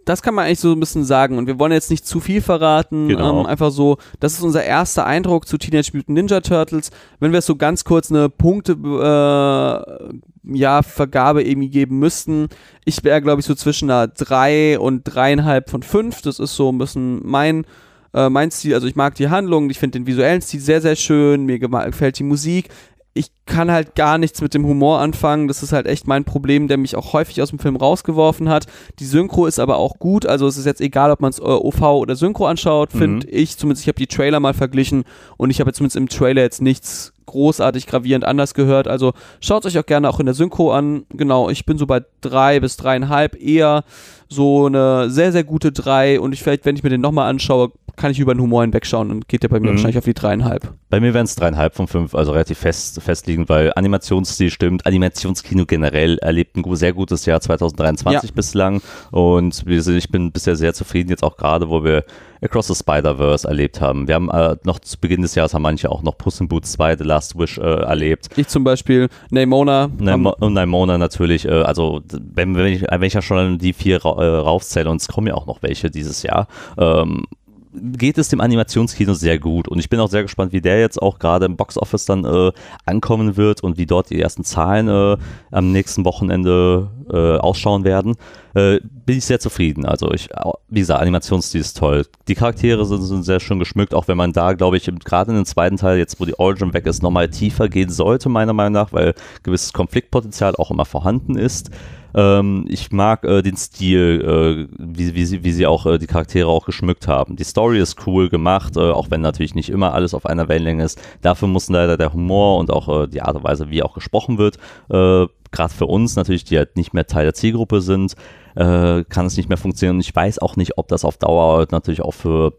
Das 0.05 0.23
kann 0.23 0.35
man 0.35 0.47
eigentlich 0.47 0.61
so 0.61 0.73
ein 0.73 0.81
bisschen 0.81 1.05
sagen. 1.05 1.39
Und 1.39 1.47
wir 1.47 1.59
wollen 1.59 1.73
jetzt 1.73 1.91
nicht 1.91 2.07
zu 2.07 2.21
viel 2.21 2.41
verraten. 2.41 3.09
Genau. 3.09 3.41
Ähm, 3.41 3.47
einfach 3.47 3.71
so, 3.71 3.99
das 4.19 4.35
ist 4.35 4.43
unser 4.43 4.65
erster 4.65 5.07
Eindruck 5.07 5.47
zu 5.47 5.59
Teenage 5.59 5.91
Mutant 5.93 6.09
Ninja 6.11 6.41
Turtles. 6.41 6.91
Wenn 7.19 7.33
wir 7.33 7.41
es 7.41 7.47
so 7.47 7.57
ganz 7.57 7.85
kurz 7.85 8.11
eine 8.11 8.29
Punkte, 8.29 8.73
äh, 8.73 10.19
ja, 10.53 10.83
Vergabe 10.83 11.43
irgendwie 11.43 11.69
geben 11.69 11.99
müssten. 11.99 12.49
Ich 12.85 13.05
wäre, 13.05 13.21
glaube 13.21 13.41
ich, 13.41 13.47
so 13.47 13.55
zwischen 13.55 13.91
einer 13.91 14.09
3 14.09 14.79
und 14.79 15.03
dreieinhalb 15.05 15.71
von 15.71 15.83
5. 15.83 16.23
Das 16.23 16.39
ist 16.39 16.57
so 16.57 16.71
ein 16.71 16.79
bisschen 16.79 17.21
mein, 17.25 17.67
äh, 18.15 18.29
mein 18.29 18.51
Stil. 18.51 18.75
Also 18.75 18.87
ich 18.87 18.97
mag 18.97 19.15
die 19.15 19.29
Handlung, 19.29 19.71
ich 19.71 19.79
finde 19.79 19.99
den 19.99 20.07
visuellen 20.07 20.41
Stil 20.41 20.61
sehr, 20.61 20.81
sehr 20.81 20.97
schön. 20.97 21.45
Mir 21.45 21.59
gefällt 21.59 22.19
die 22.19 22.25
Musik. 22.25 22.69
Ich 23.13 23.33
kann 23.45 23.71
halt 23.71 23.97
gar 23.97 24.19
nichts 24.19 24.41
mit 24.41 24.55
dem 24.55 24.65
Humor 24.65 25.01
anfangen. 25.01 25.49
Das 25.49 25.63
ist 25.63 25.73
halt 25.73 25.87
echt 25.87 26.07
mein 26.07 26.25
Problem, 26.25 26.69
der 26.69 26.77
mich 26.77 26.95
auch 26.95 27.13
häufig 27.13 27.43
aus 27.43 27.51
dem 27.51 27.59
Film 27.59 27.75
rausgeworfen 27.75 28.49
hat. 28.49 28.67
Die 29.01 29.05
Synchro 29.05 29.47
ist 29.47 29.59
aber 29.59 29.77
auch 29.79 29.99
gut. 29.99 30.27
Also 30.27 30.47
es 30.47 30.57
ist 30.57 30.67
jetzt 30.67 30.81
egal, 30.81 31.11
ob 31.11 31.21
man 31.21 31.31
es 31.31 31.41
äh, 31.41 31.43
OV 31.43 31.83
oder 31.83 32.15
Synchro 32.15 32.47
anschaut, 32.47 32.93
finde 32.93 33.29
ich. 33.29 33.59
Zumindest 33.59 33.83
ich 33.83 33.89
habe 33.89 33.99
die 33.99 34.07
Trailer 34.07 34.39
mal 34.39 34.55
verglichen 34.55 35.05
und 35.37 35.51
ich 35.51 35.59
habe 35.59 35.71
jetzt 35.71 35.79
zumindest 35.79 35.97
im 35.97 36.09
Trailer 36.09 36.43
jetzt 36.43 36.63
nichts 36.63 37.13
großartig 37.27 37.87
gravierend 37.87 38.25
anders 38.25 38.55
gehört. 38.55 38.89
Also 38.89 39.13
schaut 39.41 39.65
euch 39.65 39.79
auch 39.79 39.87
gerne 39.87 40.09
auch 40.09 40.21
in 40.21 40.27
der 40.27 40.35
Synchro 40.35 40.73
an. 40.73 41.05
Genau, 41.11 41.49
ich 41.49 41.65
bin 41.65 41.79
so 41.79 41.87
bei 41.87 42.03
drei 42.21 42.61
bis 42.61 42.77
dreieinhalb 42.77 43.41
eher 43.41 43.85
so 44.33 44.67
eine 44.67 45.11
sehr, 45.11 45.33
sehr 45.33 45.45
gute 45.45 45.73
drei 45.73 46.21
und 46.21 46.33
ich 46.33 46.43
vielleicht, 46.43 46.65
wenn 46.65 46.77
ich 46.77 46.83
mir 46.83 46.89
den 46.91 47.01
nochmal 47.01 47.29
anschaue, 47.29 47.73
kann 47.97 48.13
ich 48.13 48.21
über 48.21 48.33
den 48.33 48.41
Humor 48.41 48.63
hinwegschauen 48.63 49.11
und 49.11 49.29
geht 49.29 49.43
der 49.43 49.49
bei 49.49 49.59
mir 49.61 49.67
Mhm. 49.67 49.73
wahrscheinlich 49.75 49.99
auf 49.99 50.05
die 50.05 50.15
dreieinhalb. 50.15 50.73
Bei 50.89 51.01
mir 51.01 51.13
wären 51.13 51.25
es 51.25 51.35
dreieinhalb 51.35 51.75
von 51.75 51.87
fünf, 51.89 52.15
also 52.15 52.33
relativ 52.33 52.59
fest, 52.59 53.03
festliegend, 53.03 53.49
weil 53.49 53.73
Animationsstil 53.75 54.51
stimmt. 54.51 54.87
Animationskino 54.87 55.67
generell 55.67 56.17
erlebt 56.19 56.57
ein 56.57 56.77
sehr 56.77 56.93
gutes 56.93 57.27
Jahr 57.27 57.41
2023 57.41 58.31
Ja. 58.31 58.35
bislang 58.35 58.81
und 59.11 59.65
ich 59.67 60.09
bin 60.09 60.31
bisher 60.33 60.57
sehr 60.57 60.73
zufrieden, 60.73 61.11
jetzt 61.11 61.25
auch 61.25 61.37
gerade, 61.37 61.69
wo 61.69 61.85
wir 61.85 62.05
Across 62.43 62.69
the 62.69 62.75
Spider-Verse 62.75 63.47
erlebt 63.47 63.81
haben. 63.81 64.09
Wir 64.09 64.15
haben 64.15 64.31
äh, 64.31 64.57
noch 64.65 64.79
zu 64.79 64.99
Beginn 64.99 65.23
des 65.23 65.35
Jahres 65.35 65.53
haben 65.55 65.63
manche 65.63 65.91
auch 65.91 66.03
noch 66.03 66.17
Puss 66.17 66.41
in 66.41 66.49
Boots 66.49 66.73
2, 66.73 66.97
The 66.97 67.05
Last 67.05 67.39
Wish 67.39 67.59
äh, 67.59 67.63
erlebt. 67.63 68.29
Ich 68.37 68.49
zum 68.49 68.65
Beispiel, 68.65 69.09
Namona. 69.31 69.89
Naimo- 69.99 70.37
Und 70.41 70.55
Naimona 70.55 70.99
natürlich, 70.99 71.47
äh, 71.47 71.51
also 71.51 72.01
wenn, 72.11 72.57
wenn, 72.57 72.67
ich, 72.67 72.83
wenn 72.83 73.03
ich 73.03 73.15
ja 73.15 73.23
schon 73.23 73.59
die 73.59 73.73
vier 73.73 74.05
ra 74.05 74.23
äh, 74.23 74.37
raufzähle 74.39 74.89
und 74.91 75.01
es 75.01 75.09
kommen 75.09 75.27
ja 75.27 75.35
auch 75.35 75.47
noch 75.47 75.63
welche 75.63 75.91
dieses 75.91 76.23
Jahr, 76.23 76.49
ähm, 76.79 77.25
geht 77.73 78.19
es 78.19 78.29
dem 78.29 78.41
Animationskino 78.41 79.15
sehr 79.15 79.39
gut 79.39 79.69
und 79.69 79.79
ich 79.79 79.89
bin 79.89 80.01
auch 80.01 80.09
sehr 80.11 80.23
gespannt, 80.23 80.53
wie 80.53 80.61
der 80.61 80.81
jetzt 80.81 81.01
auch 81.01 81.21
gerade 81.21 81.47
im 81.47 81.57
Boxoffice 81.57 82.05
dann 82.05 82.25
äh, 82.25 82.51
ankommen 82.85 83.37
wird 83.37 83.63
und 83.63 83.79
wie 83.79 83.87
dort 83.87 84.11
die 84.11 84.21
ersten 84.21 84.43
Zahlen 84.43 84.89
äh, 84.89 85.17
am 85.53 85.71
nächsten 85.71 86.05
Wochenende 86.05 86.89
äh, 87.13 87.37
ausschauen 87.39 87.85
werden. 87.85 88.17
Äh, 88.55 88.81
bin 88.83 89.19
ich 89.19 89.25
sehr 89.25 89.41
zufrieden. 89.41 89.87
Also 89.87 90.11
ich, 90.13 90.29
wie 90.69 90.81
gesagt, 90.81 91.01
Animationsstil 91.01 91.61
ist 91.61 91.77
toll. 91.77 92.05
Die 92.29 92.35
Charaktere 92.35 92.85
sind, 92.85 93.03
sind 93.03 93.23
sehr 93.23 93.41
schön 93.41 93.59
geschmückt, 93.59 93.95
auch 93.95 94.09
wenn 94.09 94.17
man 94.17 94.33
da, 94.33 94.55
glaube 94.55 94.77
ich, 94.77 94.91
gerade 95.05 95.31
in 95.31 95.37
den 95.37 95.47
zweiten 95.47 95.77
Teil, 95.77 95.99
jetzt 95.99 96.21
wo 96.21 96.25
die 96.25 96.39
Origin 96.39 96.75
weg 96.75 96.87
ist, 96.87 97.03
nochmal 97.03 97.29
tiefer 97.29 97.69
gehen 97.69 97.91
sollte, 97.91 98.29
meiner 98.29 98.53
Meinung 98.53 98.73
nach, 98.73 98.93
weil 98.93 99.15
gewisses 99.43 99.73
Konfliktpotenzial 99.73 100.57
auch 100.57 100.71
immer 100.71 100.85
vorhanden 100.85 101.37
ist. 101.37 101.71
Ähm, 102.15 102.67
ich 102.69 102.91
mag 102.91 103.25
äh, 103.25 103.43
den 103.43 103.57
Stil, 103.57 104.69
äh, 104.71 104.77
wie, 104.79 105.15
wie, 105.15 105.25
sie, 105.25 105.45
wie 105.45 105.53
sie 105.53 105.67
auch 105.67 105.87
äh, 105.87 105.99
die 105.99 106.07
Charaktere 106.07 106.49
auch 106.49 106.67
geschmückt 106.67 107.07
haben. 107.07 107.37
Die 107.37 107.45
Story 107.45 107.79
ist 107.79 108.07
cool 108.07 108.29
gemacht, 108.29 108.77
äh, 108.77 108.81
auch 108.81 109.11
wenn 109.11 109.21
natürlich 109.21 109.55
nicht 109.55 109.71
immer 109.71 109.95
alles 109.95 110.15
auf 110.15 110.27
einer 110.27 110.49
Wellenlänge 110.49 110.85
ist. 110.85 111.01
Dafür 111.23 111.49
muss 111.49 111.69
leider 111.69 111.97
der 111.97 112.13
Humor 112.13 112.59
und 112.59 112.71
auch 112.71 113.05
äh, 113.05 113.07
die 113.07 113.23
Art 113.23 113.37
und 113.37 113.45
Weise, 113.45 113.71
wie 113.71 113.83
auch 113.83 113.95
gesprochen 113.95 114.39
wird, 114.39 114.59
äh, 114.91 115.27
gerade 115.53 115.73
für 115.73 115.87
uns 115.87 116.17
natürlich, 116.17 116.45
die 116.45 116.57
halt 116.59 116.77
nicht 116.77 116.95
mehr 116.95 117.07
Teil 117.07 117.25
der 117.25 117.35
Zielgruppe 117.35 117.81
sind, 117.81 118.15
äh, 118.57 119.05
kann 119.05 119.27
es 119.27 119.37
nicht 119.37 119.49
mehr 119.49 119.59
funktionieren. 119.59 119.97
Und 119.97 120.01
ich 120.01 120.15
weiß 120.15 120.39
auch 120.41 120.57
nicht, 120.57 120.79
ob 120.79 120.89
das 120.89 121.05
auf 121.05 121.17
Dauer 121.19 121.67
natürlich 121.71 122.03
auch 122.03 122.15
für 122.15 122.53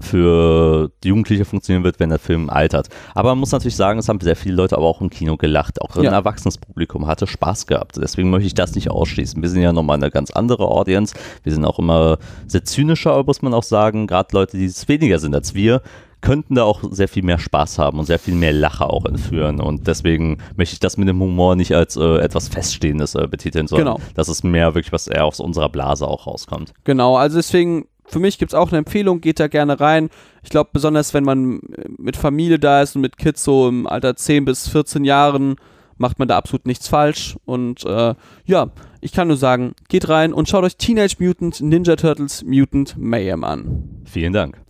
für 0.00 0.90
die 1.04 1.08
Jugendliche 1.08 1.44
funktionieren 1.44 1.84
wird, 1.84 2.00
wenn 2.00 2.08
der 2.08 2.18
Film 2.18 2.50
altert. 2.50 2.88
Aber 3.14 3.30
man 3.30 3.38
muss 3.38 3.52
natürlich 3.52 3.76
sagen, 3.76 3.98
es 3.98 4.08
haben 4.08 4.20
sehr 4.20 4.36
viele 4.36 4.56
Leute 4.56 4.76
aber 4.76 4.86
auch 4.86 5.00
im 5.00 5.10
Kino 5.10 5.36
gelacht. 5.36 5.80
Auch 5.80 5.96
ein 5.96 6.04
Ja. 6.04 6.10
erwachsenes 6.12 6.58
Publikum 6.58 7.06
hatte 7.06 7.26
Spaß 7.26 7.66
gehabt. 7.66 7.96
Deswegen 8.00 8.30
möchte 8.30 8.46
ich 8.46 8.54
das 8.54 8.74
nicht 8.74 8.90
ausschließen. 8.90 9.40
Wir 9.42 9.48
sind 9.48 9.62
ja 9.62 9.72
nochmal 9.72 9.96
eine 9.98 10.10
ganz 10.10 10.30
andere 10.30 10.66
Audience. 10.66 11.14
Wir 11.42 11.52
sind 11.52 11.64
auch 11.64 11.78
immer 11.78 12.18
sehr 12.46 12.64
zynischer, 12.64 13.22
muss 13.24 13.42
man 13.42 13.54
auch 13.54 13.62
sagen. 13.62 14.06
Gerade 14.06 14.28
Leute, 14.32 14.56
die 14.56 14.64
es 14.64 14.88
weniger 14.88 15.18
sind 15.18 15.34
als 15.34 15.54
wir, 15.54 15.82
könnten 16.22 16.54
da 16.54 16.62
auch 16.64 16.80
sehr 16.90 17.08
viel 17.08 17.22
mehr 17.22 17.38
Spaß 17.38 17.78
haben 17.78 17.98
und 17.98 18.06
sehr 18.06 18.18
viel 18.18 18.34
mehr 18.34 18.52
Lacher 18.54 18.88
auch 18.88 19.04
entführen. 19.04 19.60
Und 19.60 19.86
deswegen 19.86 20.38
möchte 20.56 20.72
ich 20.74 20.80
das 20.80 20.96
mit 20.96 21.08
dem 21.08 21.20
Humor 21.20 21.56
nicht 21.56 21.74
als 21.74 21.96
äh, 21.96 22.18
etwas 22.18 22.48
Feststehendes 22.48 23.14
äh, 23.14 23.26
betiteln, 23.28 23.66
sondern 23.66 23.96
Genau. 23.96 24.00
dass 24.14 24.28
es 24.28 24.42
mehr 24.42 24.74
wirklich 24.74 24.92
was 24.92 25.08
eher 25.08 25.24
aus 25.26 25.40
unserer 25.40 25.68
Blase 25.68 26.06
auch 26.08 26.26
rauskommt. 26.26 26.72
Genau, 26.84 27.16
also 27.16 27.36
deswegen, 27.36 27.86
für 28.06 28.20
mich 28.20 28.38
gibt 28.38 28.52
es 28.52 28.58
auch 28.58 28.68
eine 28.68 28.78
Empfehlung, 28.78 29.20
geht 29.20 29.40
da 29.40 29.48
gerne 29.48 29.80
rein. 29.80 30.08
Ich 30.42 30.50
glaube, 30.50 30.70
besonders 30.72 31.12
wenn 31.12 31.24
man 31.24 31.58
äh, 31.76 31.88
mit 31.98 32.16
Familie 32.16 32.58
da 32.58 32.80
ist 32.82 32.94
und 32.96 33.02
mit 33.02 33.18
Kids 33.18 33.44
so 33.44 33.68
im 33.68 33.86
Alter 33.86 34.16
10 34.16 34.44
bis 34.46 34.68
14 34.68 35.04
Jahren, 35.04 35.56
macht 35.98 36.18
man 36.18 36.26
da 36.28 36.36
absolut 36.38 36.66
nichts 36.66 36.88
falsch. 36.88 37.36
Und 37.44 37.84
äh, 37.84 38.14
ja, 38.46 38.70
ich 39.00 39.12
kann 39.12 39.28
nur 39.28 39.36
sagen, 39.36 39.72
geht 39.88 40.08
rein 40.08 40.32
und 40.32 40.48
schaut 40.48 40.64
euch 40.64 40.76
Teenage 40.76 41.16
Mutant 41.18 41.60
Ninja 41.60 41.96
Turtles 41.96 42.44
Mutant 42.44 42.96
Mayhem 42.98 43.44
an. 43.44 44.02
Vielen 44.04 44.32
Dank. 44.32 44.60